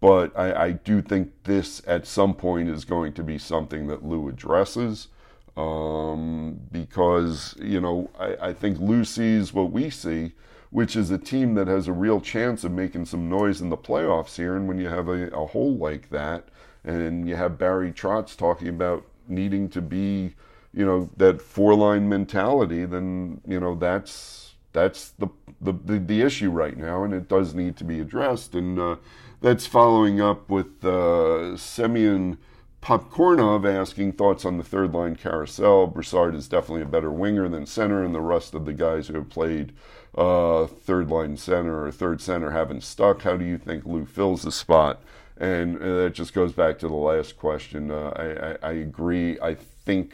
[0.00, 4.04] but I, I do think this at some point is going to be something that
[4.04, 5.08] Lou addresses
[5.56, 10.32] um, because, you know, I, I think Lou sees what we see,
[10.70, 13.76] which is a team that has a real chance of making some noise in the
[13.76, 14.56] playoffs here.
[14.56, 16.44] And when you have a, a hole like that,
[16.84, 20.34] and you have Barry Trotz talking about needing to be,
[20.74, 25.28] you know, that four line mentality, then you know that's that's the,
[25.60, 28.54] the the, the issue right now, and it does need to be addressed.
[28.54, 28.96] And uh,
[29.40, 32.38] that's following up with uh, Semyon
[32.82, 35.86] Popkornov asking thoughts on the third line carousel.
[35.86, 39.14] Brassard is definitely a better winger than center, and the rest of the guys who
[39.14, 39.72] have played
[40.16, 43.22] uh, third line center or third center haven't stuck.
[43.22, 45.00] How do you think Lou fills the spot?
[45.36, 47.90] And uh, that just goes back to the last question.
[47.90, 49.40] Uh, I, I, I, agree.
[49.40, 50.12] I think,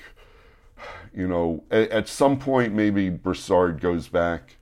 [1.15, 4.57] you know, at, at, some point maybe Brassard goes back,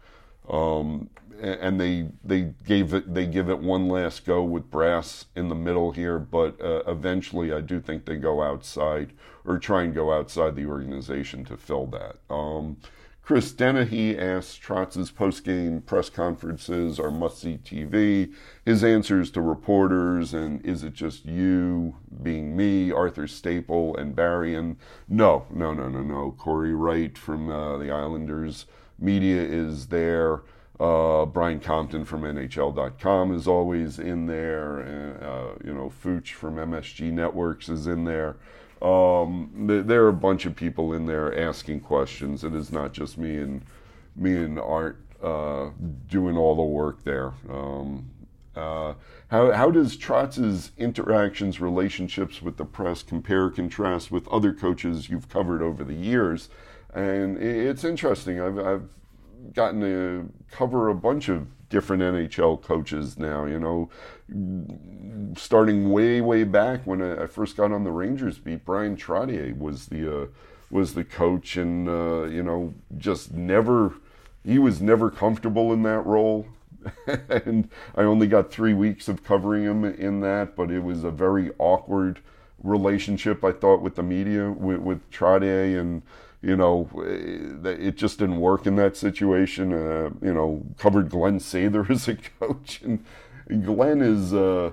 [0.48, 1.10] um,
[1.40, 5.54] and they they gave it they give it one last go with Brass in the
[5.54, 6.18] middle here.
[6.18, 9.12] But uh, eventually, I do think they go outside
[9.44, 12.16] or try and go outside the organization to fill that.
[12.30, 12.78] Um,
[13.26, 18.32] Chris Dennehy asks Trotz's post-game press conferences are must-see TV.
[18.64, 24.54] His answers to reporters and is it just you being me, Arthur Staple, and Barry?
[24.54, 24.76] And
[25.08, 26.36] no, no, no, no, no.
[26.38, 28.66] Corey Wright from uh, the Islanders
[28.96, 30.42] media is there.
[30.78, 35.18] Uh, Brian Compton from NHL.com is always in there.
[35.20, 38.36] Uh, you know, Fooch from MSG Networks is in there.
[38.82, 39.50] Um,
[39.86, 42.44] there are a bunch of people in there asking questions.
[42.44, 43.62] It is not just me and
[44.14, 45.70] me and Art uh,
[46.08, 47.32] doing all the work there.
[47.50, 48.10] Um,
[48.54, 48.94] uh,
[49.28, 55.28] how, how does Trotz's interactions, relationships with the press compare, contrast with other coaches you've
[55.28, 56.48] covered over the years?
[56.94, 58.40] And it's interesting.
[58.40, 58.88] I've, I've
[59.52, 63.44] gotten to cover a bunch of different NHL coaches now.
[63.44, 68.96] You know, starting way way back when I first got on the Rangers beat, Bryan
[68.96, 70.26] Trottier was the uh,
[70.70, 73.94] was the coach, and uh, you know, just never
[74.44, 76.46] he was never comfortable in that role.
[77.28, 81.10] and I only got three weeks of covering him in that, but it was a
[81.10, 82.20] very awkward
[82.62, 86.02] relationship I thought with the media with, with Trottier and
[86.46, 89.72] you know, it just didn't work in that situation.
[89.72, 93.04] Uh, you know, covered Glenn Sather as a coach, and
[93.64, 94.70] Glenn is, uh,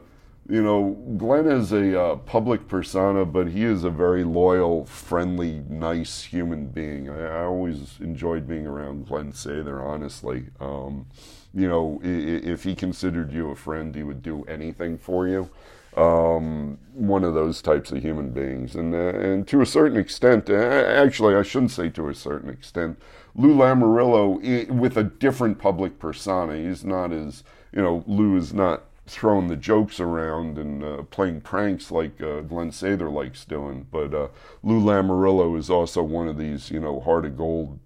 [0.48, 5.64] you know, Glenn is a uh, public persona, but he is a very loyal, friendly,
[5.68, 7.10] nice human being.
[7.10, 10.46] I, I always enjoyed being around Glenn Sather, honestly.
[10.60, 11.08] Um,
[11.56, 15.50] you know, if he considered you a friend, he would do anything for you
[15.98, 18.76] um, one of those types of human beings.
[18.76, 22.50] And, uh, and to a certain extent, uh, actually, I shouldn't say to a certain
[22.50, 23.00] extent,
[23.36, 28.84] Lou Lamoriello, with a different public persona, he's not as, you know, Lou is not
[29.06, 33.88] throwing the jokes around and uh, playing pranks like uh, Glenn Sather likes doing.
[33.92, 34.28] But uh,
[34.62, 37.80] Lou Lamoriello is also one of these, you know, heart of gold,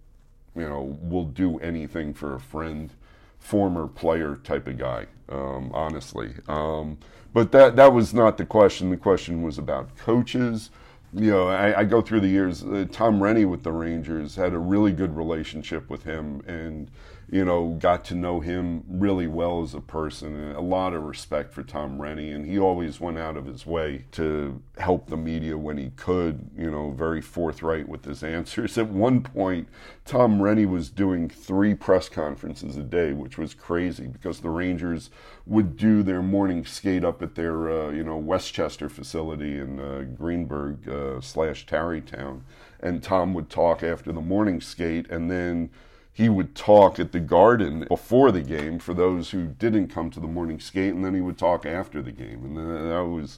[0.55, 2.91] you know, will do anything for a friend,
[3.39, 6.33] former player type of guy, um, honestly.
[6.47, 6.97] Um,
[7.37, 8.89] but that that was not the question.
[8.89, 10.71] The question was about coaches.
[11.13, 12.63] You know, I, I go through the years.
[12.63, 16.89] Uh, Tom Renney with the Rangers had a really good relationship with him, and
[17.29, 21.03] you know, got to know him really well as a person and a lot of
[21.03, 22.33] respect for Tom Renney.
[22.33, 26.49] And he always went out of his way to help the media when he could,
[26.57, 28.77] you know, very forthright with his answers.
[28.77, 29.67] At one point,
[30.05, 35.09] Tom Renney was doing three press conferences a day, which was crazy because the Rangers
[35.45, 40.05] would do their morning skate up at their, uh, you know, Westchester facility in uh,
[40.17, 42.45] Greenburgh uh, slash Tarrytown.
[42.79, 45.71] And Tom would talk after the morning skate and then
[46.17, 50.19] he would talk at the Garden before the game for those who didn't come to
[50.19, 53.37] the morning skate, and then he would talk after the game, and that was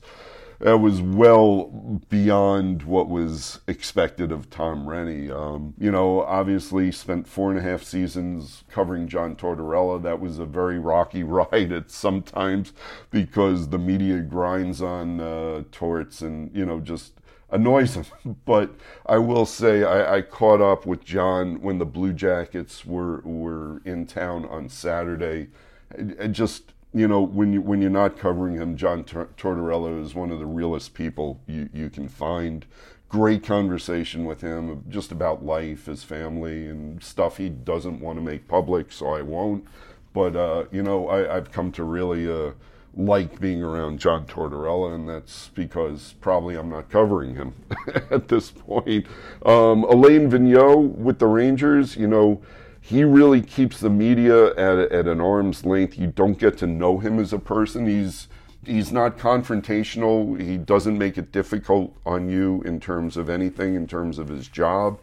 [0.60, 1.66] that was well
[2.10, 5.30] beyond what was expected of Tom Renney.
[5.30, 10.02] Um, you know, obviously spent four and a half seasons covering John Tortorella.
[10.02, 12.72] That was a very rocky ride at sometimes
[13.12, 17.12] because the media grinds on uh, Torts and you know just
[17.52, 18.36] annoys him.
[18.46, 18.76] But
[19.06, 23.82] I will say I, I, caught up with John when the Blue Jackets were were
[23.86, 25.50] in town on Saturday.
[25.92, 30.32] And just you know, when you when you're not covering him, John Tortorella is one
[30.32, 32.66] of the realest people you you can find.
[33.10, 38.24] Great conversation with him, just about life, his family, and stuff he doesn't want to
[38.24, 39.66] make public, so I won't.
[40.14, 42.52] But uh, you know, I, have come to really uh,
[43.00, 47.54] like being around John Tortorella, and that's because probably I'm not covering him
[48.12, 49.08] at this point.
[49.46, 52.42] Um, Alain Vigneault with the Rangers, you know
[52.82, 55.98] he really keeps the media at, at an arm's length.
[55.98, 57.86] You don't get to know him as a person.
[57.86, 58.28] He's
[58.66, 60.40] he's not confrontational.
[60.40, 64.48] He doesn't make it difficult on you in terms of anything, in terms of his
[64.48, 65.00] job.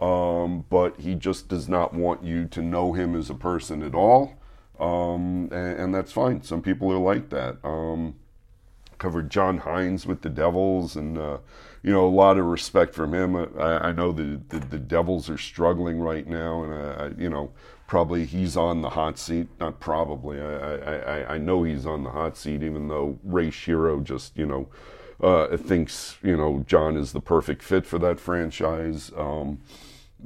[0.00, 3.94] Um, but he just does not want you to know him as a person at
[3.94, 4.34] all.
[4.78, 6.42] Um, and, and, that's fine.
[6.42, 7.58] Some people are like that.
[7.62, 8.16] Um,
[8.98, 11.38] covered John Hynes with the Devils, and uh,
[11.82, 13.36] you know a lot of respect from him.
[13.36, 17.52] I, I know the, the, the Devils are struggling right now, and I, you know
[17.86, 19.48] probably he's on the hot seat.
[19.60, 20.40] Not probably.
[20.40, 24.46] I, I I know he's on the hot seat, even though Ray Shero just you
[24.46, 24.68] know.
[25.20, 29.12] Uh, thinks you know John is the perfect fit for that franchise.
[29.16, 29.60] Um,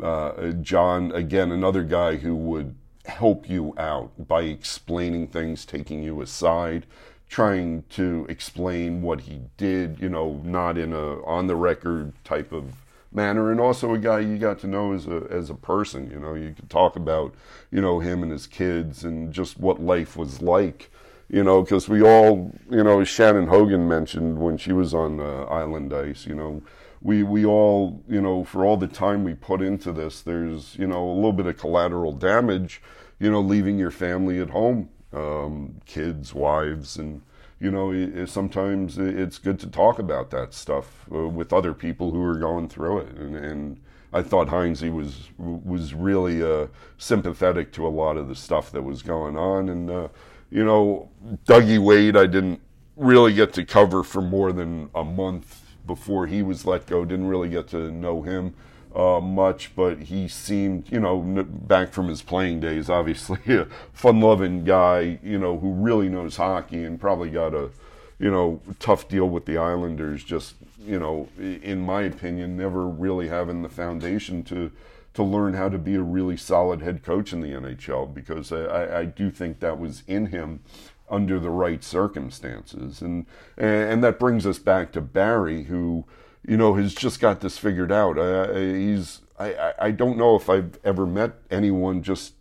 [0.03, 2.75] uh, John, again, another guy who would
[3.07, 6.87] help you out by explaining things, taking you aside,
[7.29, 12.53] trying to explain what he did, you know, not in a on the record type
[12.53, 12.75] of
[13.13, 16.11] manner, and also a guy you got to know as a as a person.
[16.11, 17.35] You know, you could talk about
[17.71, 20.91] you know him and his kids and just what life was like.
[21.29, 25.43] You know, because we all, you know, Shannon Hogan mentioned when she was on uh,
[25.47, 26.63] Island Ice, you know,
[27.07, 30.89] we we all, you know, for all the time we put into this, there's, you
[30.89, 32.83] know, a little bit of collateral damage,
[33.21, 37.23] you know, leaving your family at home um, kids, wives, and
[37.61, 42.11] you know, it, sometimes it's good to talk about that stuff uh, with other people
[42.11, 43.17] who are going through it.
[43.17, 43.81] And, and
[44.13, 46.67] I thought Hynes was was really uh,
[46.99, 49.69] sympathetic to a lot of the stuff that was going on.
[49.69, 50.09] And uh,
[50.51, 51.09] you know,
[51.45, 52.61] Dougie Weight I didn't
[52.97, 57.05] really get to cover for more than a month before he was let go.
[57.05, 58.55] Didn't really get to know him
[58.95, 64.65] uh, much, but he seemed, you know, back from his playing days, obviously a fun-loving
[64.65, 67.71] guy, you know, who really knows hockey and probably got a,
[68.19, 70.25] you know, tough deal with the Islanders.
[70.25, 74.73] Just, you know, in my opinion, never really having the foundation to
[75.13, 78.99] to learn how to be a really solid head coach in the NHL because I,
[78.99, 80.61] I do think that was in him
[81.09, 83.27] under the right circumstances, and
[83.57, 86.05] and that brings us back to Barry, who
[86.47, 88.19] you know, has just got this figured out.
[88.19, 92.35] Uh, he's I, I don't know if I've ever met anyone just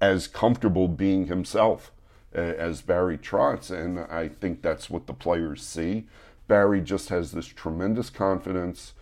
[0.00, 1.92] as comfortable being himself
[2.32, 6.06] as Barry Trotz, and I think that's what the players see.
[6.48, 8.94] Barry just has this tremendous confidence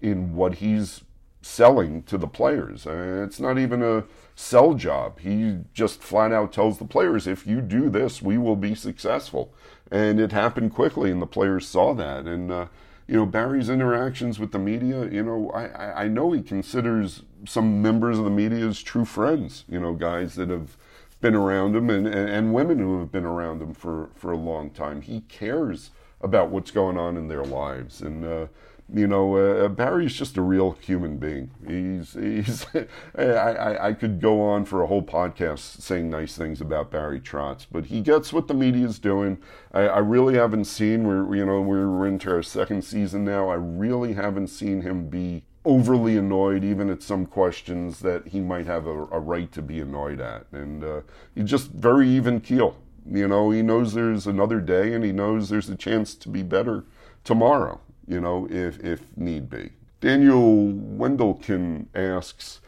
[0.00, 1.02] in what he's
[1.42, 2.86] selling to the players.
[2.86, 4.04] Uh, it's not even a
[4.38, 5.18] sell job.
[5.18, 9.52] He just flat out tells the players, if you do this, we will be successful.
[9.90, 12.26] And it happened quickly, and the players saw that.
[12.26, 12.66] And uh,
[13.08, 17.82] you know, Barry's interactions with the media, you know, I, I know he considers some
[17.82, 20.76] members of the media as true friends, you know, guys that have
[21.20, 24.36] been around him and, and, and women who have been around him for, for a
[24.36, 25.00] long time.
[25.00, 28.02] He cares about what's going on in their lives.
[28.02, 28.46] And, uh,
[28.92, 31.50] you know, uh, Barry's just a real human being.
[31.66, 32.66] He's, he's.
[33.18, 37.20] I, I, I could go on for a whole podcast saying nice things about Barry
[37.20, 39.38] Trotz, but he gets what the media's doing.
[39.72, 41.06] I, I really haven't seen.
[41.06, 43.50] We're, you know, we're into our second season now.
[43.50, 48.64] I really haven't seen him be overly annoyed, even at some questions that he might
[48.64, 51.00] have a, a right to be annoyed at, and uh,
[51.34, 52.76] he's just very even keel.
[53.10, 56.42] You know, he knows there's another day, and he knows there's a chance to be
[56.42, 56.84] better
[57.22, 59.70] tomorrow you know, if, if need be.
[60.00, 62.60] Daniel Wendelkin asks,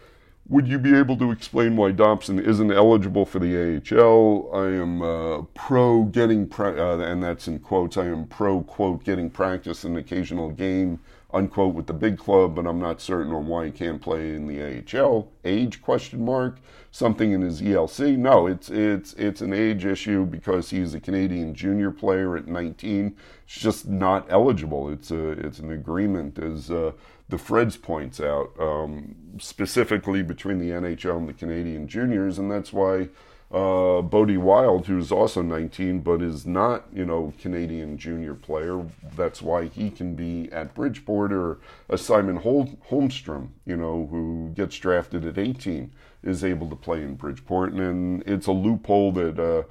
[0.48, 4.50] would you be able to explain why Dobson isn't eligible for the AHL?
[4.52, 9.04] I am uh, pro getting, pra- uh, and that's in quotes, I am pro, quote,
[9.04, 10.98] getting practice an occasional game
[11.32, 14.46] unquote with the big club, but I'm not certain on why he can't play in
[14.46, 14.60] the
[14.98, 15.28] AHL.
[15.44, 16.58] Age question mark.
[16.92, 18.16] Something in his ELC?
[18.16, 23.16] No, it's it's it's an age issue because he's a Canadian junior player at 19.
[23.44, 24.90] It's just not eligible.
[24.90, 26.92] It's a it's an agreement as uh,
[27.28, 32.72] the Freds points out, um, specifically between the NHL and the Canadian juniors, and that's
[32.72, 33.08] why
[33.52, 38.86] uh, Bode Wilde, who's also 19 but is not, you know, Canadian junior player.
[39.16, 44.52] That's why he can be at Bridgeport or a Simon Hol- Holmstrom, you know, who
[44.54, 45.90] gets drafted at 18,
[46.22, 47.72] is able to play in Bridgeport.
[47.72, 49.62] And it's a loophole that, uh,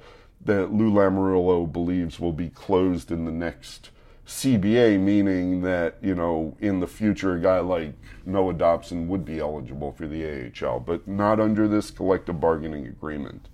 [0.44, 3.90] that Lou Lamoriello believes will be closed in the next
[4.26, 7.94] CBA, meaning that, you know, in the future, a guy like
[8.24, 10.24] Noah Dobson would be eligible for the
[10.64, 13.48] AHL, but not under this collective bargaining agreement.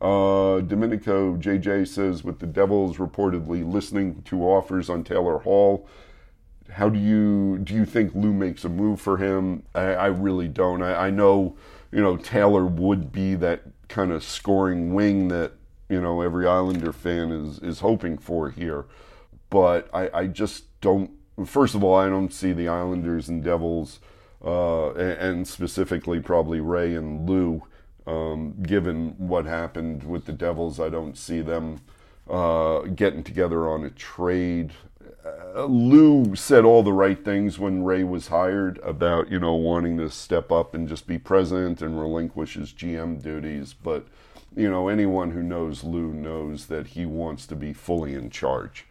[0.00, 5.86] Uh, Domenico JJ says, with the Devils reportedly listening to offers on Taylor Hall,
[6.70, 9.64] how do you do you think Lou makes a move for him?
[9.74, 10.82] I, I really don't.
[10.82, 11.56] I, I, know,
[11.92, 15.52] you know, Taylor would be that kind of scoring wing that
[15.88, 18.86] you know every Islander fan is is hoping for here,
[19.48, 21.10] but I, I just don't.
[21.44, 24.00] First of all, I don't see the Islanders and Devils,
[24.44, 27.62] uh, and, specifically probably Ray and Lou
[28.06, 31.80] um, given what happened with the Devils, I don't see them
[32.28, 34.72] uh, getting together on a trade.
[35.24, 39.98] Uh, Lou said all the right things when Ray was hired about you know wanting
[39.98, 44.06] to step up and just be president and relinquish his GM duties, but
[44.56, 48.86] you know anyone who knows Lou knows that he wants to be fully in charge,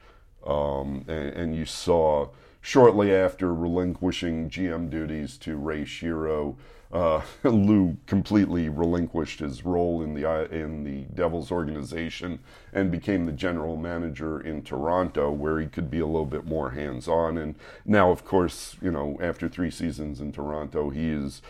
[0.46, 2.30] um, and, and, you saw
[2.62, 6.56] shortly after relinquishing GM duties to Ray Shero
[6.92, 12.40] uh, Lou completely relinquished his role in the in the Devils organization
[12.74, 16.72] and became the general manager in Toronto, where he could be a little bit more
[16.72, 17.38] hands-on.
[17.38, 21.42] And now, of course, you know, after three seasons in Toronto, he is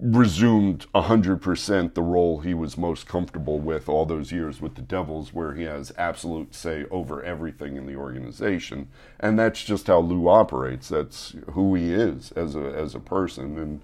[0.00, 5.34] resumed 100% the role he was most comfortable with all those years with the Devils,
[5.34, 8.88] where he has absolute say over everything in the organization.
[9.18, 10.88] And that's just how Lou operates.
[10.88, 13.58] That's who he is as a as a person.
[13.58, 13.80] And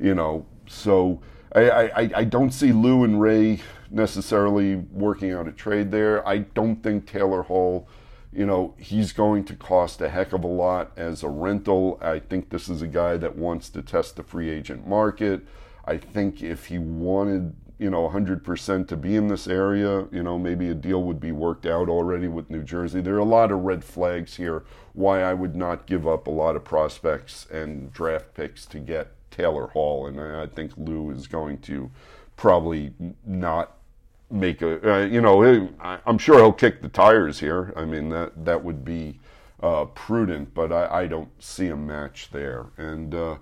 [0.00, 1.20] you know, so
[1.54, 6.26] I, I, I don't see Lou and Ray necessarily working out a trade there.
[6.26, 7.88] I don't think Taylor Hall,
[8.32, 11.98] you know, he's going to cost a heck of a lot as a rental.
[12.00, 15.42] I think this is a guy that wants to test the free agent market.
[15.84, 20.38] I think if he wanted, you know, 100% to be in this area, you know,
[20.38, 23.00] maybe a deal would be worked out already with New Jersey.
[23.00, 26.30] There are a lot of red flags here why I would not give up a
[26.30, 31.26] lot of prospects and draft picks to get Taylor Hall, and I think Lou is
[31.26, 31.90] going to
[32.36, 32.92] probably
[33.26, 33.76] not
[34.30, 34.94] make a.
[34.94, 37.72] Uh, you know, I'm sure he'll kick the tires here.
[37.76, 39.20] I mean that that would be
[39.62, 42.66] uh, prudent, but I, I, don't see a match there.
[42.78, 43.36] And uh,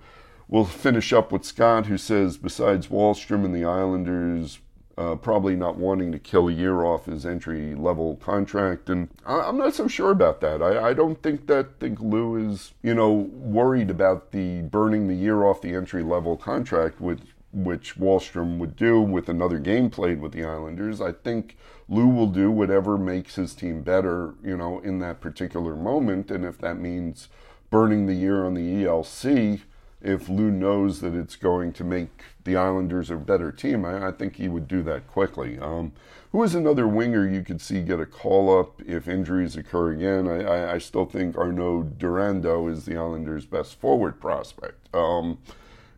[0.48, 4.58] we'll finish up with Scott, who says besides Wahlstrom and the Islanders
[4.98, 8.90] uh, probably not wanting to kill a year off his entry level contract.
[8.90, 10.60] And I, am not so sure about that.
[10.60, 15.14] I, I, don't think that think Lou is, you know, worried about the burning the
[15.14, 17.20] year off the entry level contract, which
[17.52, 21.00] which Wahlstrom would do with another game played with the Islanders.
[21.00, 21.56] I think
[21.88, 26.30] Lou will do whatever makes his team better, you know, in that particular moment.
[26.30, 27.28] And if that means
[27.70, 29.62] burning the year on the ELC,
[30.00, 34.12] if Lou knows that it's going to make the Islanders a better team, I, I
[34.12, 35.58] think he would do that quickly.
[35.58, 35.92] Um,
[36.30, 40.28] who is another winger you could see get a call up if injuries occur again?
[40.28, 44.94] I, I, I still think Arnaud Durandeau is the Islanders' best forward prospect.
[44.94, 45.38] Um,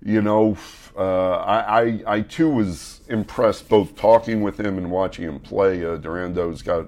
[0.02, 0.56] you know,
[0.96, 5.84] uh, I, I, too was impressed both talking with him and watching him play.
[5.84, 6.86] Uh, Durandeau's got,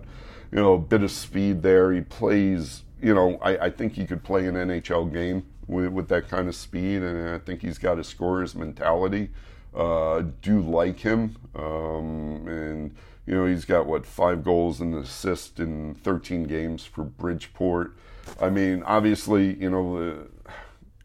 [0.50, 1.92] you know, a bit of speed there.
[1.92, 6.08] He plays, you know, I, I think he could play an NHL game with, with
[6.08, 9.30] that kind of speed, and I think he's got a scorer's mentality.
[9.74, 12.94] Uh, do like him, um, and
[13.26, 17.96] you know he's got what five goals and an assist in 13 games for Bridgeport.
[18.40, 20.28] I mean, obviously, you know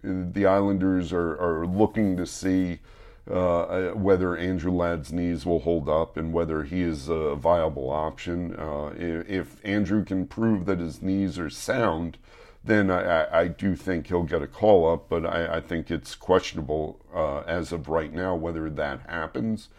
[0.03, 2.79] the, the Islanders are, are looking to see
[3.31, 8.55] uh, whether Andrew Ladd's knees will hold up and whether he is a viable option.
[8.55, 12.17] Uh, if Andrew can prove that his knees are sound,
[12.63, 16.15] then I, I, do think he'll get a call up, but I, I think it's
[16.15, 19.69] questionable uh, as of right now whether that happens.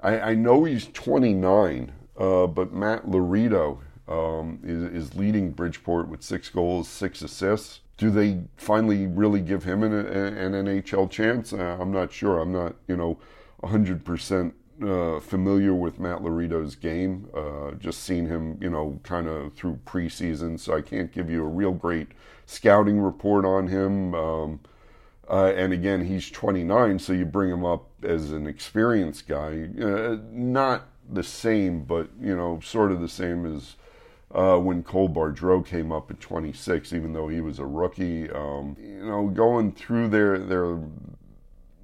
[0.00, 6.22] I, I know he's 29, uh, but Matt Lorito um, is, is, leading Bridgeport with
[6.22, 7.80] six goals, six assists.
[7.96, 11.52] Do they finally really give him an, an NHL chance?
[11.52, 12.38] Uh, I'm not sure.
[12.38, 13.18] I'm not, you know,
[13.62, 17.28] 100% uh, familiar with Matt Lorito's game.
[17.34, 21.44] Uh, just seen him, you know, kind of through preseason, so I can't give you
[21.44, 22.08] a real great
[22.46, 24.14] scouting report on him.
[24.14, 24.60] Um,
[25.28, 29.68] Uh, and again, he's 29, so you bring him up as an experienced guy.
[29.80, 33.74] Uh, not the same, but you know, sort of the same as
[34.34, 38.30] uh, when Cole Bardreau came up at 26, even though he was a rookie.
[38.30, 40.78] Um, you know, going through their their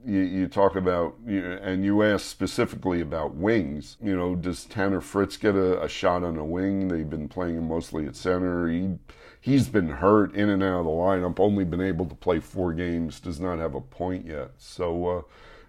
[0.04, 3.96] you, you talk about you, and you ask specifically about wings.
[4.02, 6.88] You know, does Tanner Fritz get a, a shot on a wing?
[6.88, 8.68] They've been playing mostly at center.
[8.68, 8.98] He
[9.40, 11.40] he's been hurt in and out of the lineup.
[11.40, 13.20] Only been able to play four games.
[13.20, 14.50] Does not have a point yet.
[14.58, 15.08] So.
[15.08, 15.22] Uh,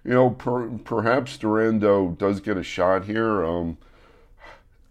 [0.06, 3.46] you know, per, perhaps Durandeau does get a shot here.
[3.46, 3.78] Um,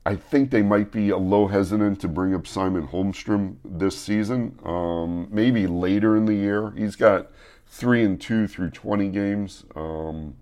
[0.05, 4.59] I think they might be a little hesitant to bring up Simon Holmstrom this season.
[4.65, 6.73] Um, maybe later in the year.
[6.73, 7.29] He's got
[7.73, 9.65] three and two through 20 games.
[9.75, 10.35] Um,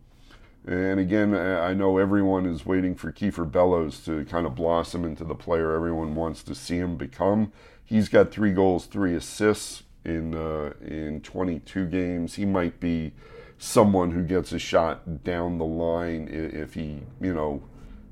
[0.66, 5.24] and again, I know everyone is waiting for Kiefer Bellows to kind of blossom into
[5.24, 7.52] the player everyone wants to see him become.
[7.84, 12.34] He's got three goals, three assists in uh, in 22 games.
[12.34, 13.12] He might be
[13.58, 17.62] someone who gets a shot down the line if he, you know,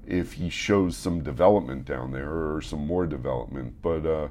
[0.06, 3.74] if he shows some development down there or some more development.
[3.82, 4.28] But uh,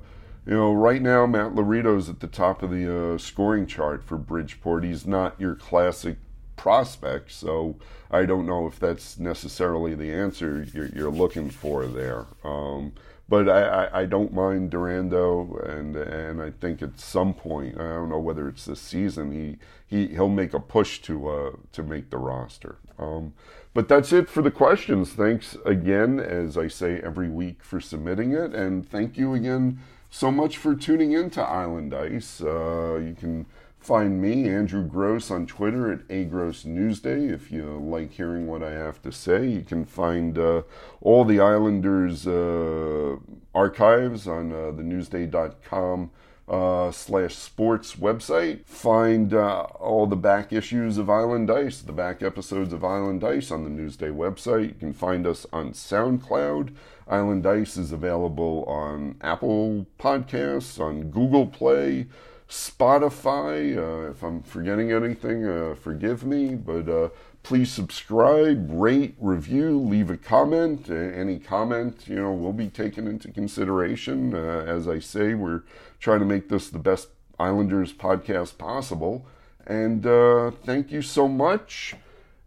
[0.47, 4.17] you know, right now Matt Lorito's at the top of the uh, scoring chart for
[4.17, 4.85] Bridgeport.
[4.85, 6.17] He's not your classic
[6.55, 7.75] prospect, so
[8.09, 12.27] I don't know if that's necessarily the answer you're, you're looking for there.
[12.45, 12.93] Um,
[13.27, 17.83] but I, I, I, don't mind Durandeau, and and I think at some point, I
[17.83, 21.83] don't know whether it's this season, he, he he'll make a push to uh, to
[21.83, 22.77] make the roster.
[22.97, 23.33] Um,
[23.73, 25.11] but that's it for the questions.
[25.11, 30.31] Thanks again, as I say every week, for submitting it, and thank you again so
[30.31, 32.41] much for tuning in to Island Ice.
[32.41, 33.45] Uh, you can
[33.79, 37.31] find me, Andrew Gross, on Twitter at AgrossNewsday.
[37.31, 40.63] If you like hearing what I have to say, you can find uh,
[41.01, 43.15] all the Islanders uh,
[43.55, 46.11] archives on uh, the Newsday.com.
[46.49, 48.65] Uh, slash sports website.
[48.65, 53.51] Find uh, all the back issues of Island Ice, the back episodes of Island Ice
[53.51, 54.69] on the Newsday website.
[54.69, 56.73] You can find us on SoundCloud.
[57.09, 62.07] Island Ice is available on Apple Podcasts, on Google Play,
[62.49, 63.77] Spotify.
[63.77, 67.09] Uh, if I'm forgetting anything, uh, forgive me, but uh,
[67.43, 70.89] please subscribe, rate, review, leave a comment.
[70.89, 74.33] any comment, you know, will be taken into consideration.
[74.33, 75.63] Uh, as I say, we're
[75.99, 79.25] trying to make this the best Islanders podcast possible.
[79.65, 81.95] And uh, thank you so much,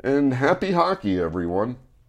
[0.03, 1.77] and happy hockey, everyone.